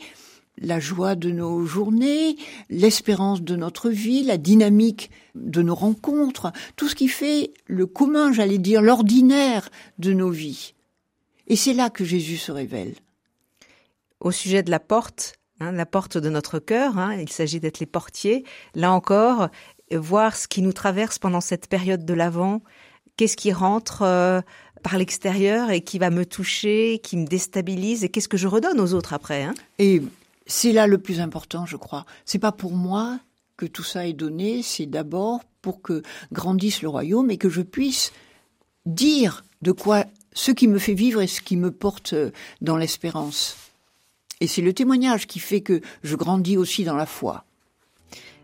la 0.58 0.80
joie 0.80 1.14
de 1.14 1.30
nos 1.30 1.64
journées, 1.64 2.36
l'espérance 2.70 3.42
de 3.42 3.56
notre 3.56 3.90
vie, 3.90 4.22
la 4.22 4.38
dynamique 4.38 5.10
de 5.34 5.62
nos 5.62 5.74
rencontres, 5.74 6.52
tout 6.76 6.88
ce 6.88 6.94
qui 6.94 7.08
fait 7.08 7.52
le 7.66 7.86
commun, 7.86 8.32
j'allais 8.32 8.58
dire, 8.58 8.82
l'ordinaire 8.82 9.68
de 9.98 10.12
nos 10.12 10.30
vies. 10.30 10.74
Et 11.46 11.56
c'est 11.56 11.74
là 11.74 11.90
que 11.90 12.04
Jésus 12.04 12.38
se 12.38 12.52
révèle. 12.52 12.94
Au 14.20 14.30
sujet 14.30 14.62
de 14.62 14.70
la 14.70 14.80
porte, 14.80 15.34
hein, 15.60 15.72
la 15.72 15.86
porte 15.86 16.16
de 16.16 16.30
notre 16.30 16.58
cœur, 16.58 16.98
hein, 16.98 17.14
il 17.16 17.30
s'agit 17.30 17.60
d'être 17.60 17.78
les 17.78 17.86
portiers. 17.86 18.44
Là 18.74 18.92
encore, 18.92 19.50
voir 19.92 20.36
ce 20.36 20.48
qui 20.48 20.62
nous 20.62 20.72
traverse 20.72 21.18
pendant 21.18 21.40
cette 21.40 21.68
période 21.68 22.04
de 22.04 22.14
l'Avent, 22.14 22.62
qu'est-ce 23.16 23.36
qui 23.36 23.52
rentre 23.52 24.02
euh, 24.02 24.40
par 24.82 24.98
l'extérieur 24.98 25.70
et 25.70 25.80
qui 25.80 25.98
va 25.98 26.10
me 26.10 26.26
toucher, 26.26 27.00
qui 27.02 27.16
me 27.16 27.26
déstabilise, 27.26 28.04
et 28.04 28.08
qu'est-ce 28.08 28.28
que 28.28 28.36
je 28.36 28.48
redonne 28.48 28.80
aux 28.80 28.94
autres 28.94 29.12
après. 29.12 29.44
Hein 29.44 29.54
et 29.78 30.02
c'est 30.46 30.72
là 30.72 30.86
le 30.86 30.98
plus 30.98 31.20
important, 31.20 31.66
je 31.66 31.76
crois. 31.76 32.06
C'est 32.24 32.38
pas 32.38 32.52
pour 32.52 32.72
moi 32.72 33.18
que 33.56 33.66
tout 33.66 33.82
ça 33.82 34.06
est 34.06 34.12
donné, 34.12 34.62
c'est 34.62 34.86
d'abord 34.86 35.40
pour 35.62 35.82
que 35.82 36.02
grandisse 36.32 36.82
le 36.82 36.88
royaume 36.88 37.30
et 37.30 37.38
que 37.38 37.48
je 37.48 37.62
puisse 37.62 38.12
dire 38.84 39.44
de 39.62 39.72
quoi 39.72 40.04
ce 40.32 40.50
qui 40.50 40.68
me 40.68 40.78
fait 40.78 40.94
vivre 40.94 41.22
et 41.22 41.26
ce 41.26 41.40
qui 41.40 41.56
me 41.56 41.70
porte 41.70 42.12
euh, 42.12 42.30
dans 42.60 42.76
l'espérance. 42.76 43.56
Et 44.40 44.46
c'est 44.46 44.62
le 44.62 44.74
témoignage 44.74 45.26
qui 45.26 45.38
fait 45.38 45.62
que 45.62 45.80
je 46.02 46.14
grandis 46.14 46.58
aussi 46.58 46.84
dans 46.84 46.94
la 46.94 47.06
foi. 47.06 47.45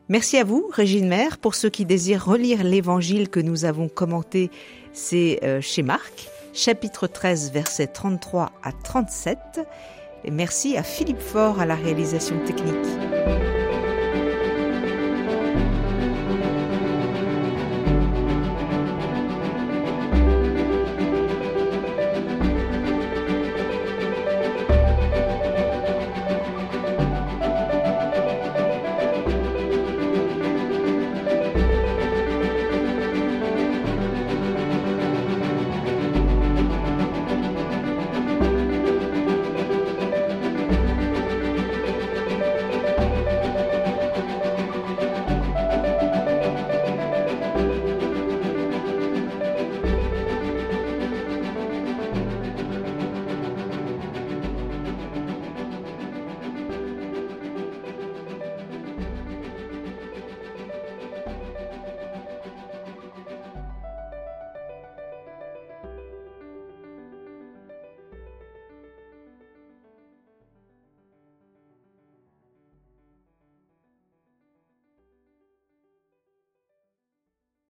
Merci 0.08 0.36
à 0.38 0.44
vous, 0.44 0.68
Régine 0.72 1.08
Mère. 1.08 1.38
Pour 1.38 1.54
ceux 1.54 1.70
qui 1.70 1.84
désirent 1.84 2.24
relire 2.24 2.64
l'évangile 2.64 3.28
que 3.28 3.40
nous 3.40 3.64
avons 3.64 3.88
commenté, 3.88 4.50
c'est 4.92 5.40
euh, 5.44 5.60
chez 5.60 5.82
Marc, 5.82 6.28
chapitre 6.52 7.06
13, 7.06 7.52
versets 7.52 7.86
33 7.86 8.52
à 8.62 8.72
37. 8.72 9.38
Et 10.24 10.30
merci 10.30 10.76
à 10.76 10.82
Philippe 10.82 11.20
Faure 11.20 11.60
à 11.60 11.66
la 11.66 11.76
réalisation 11.76 12.38
technique. 12.44 13.21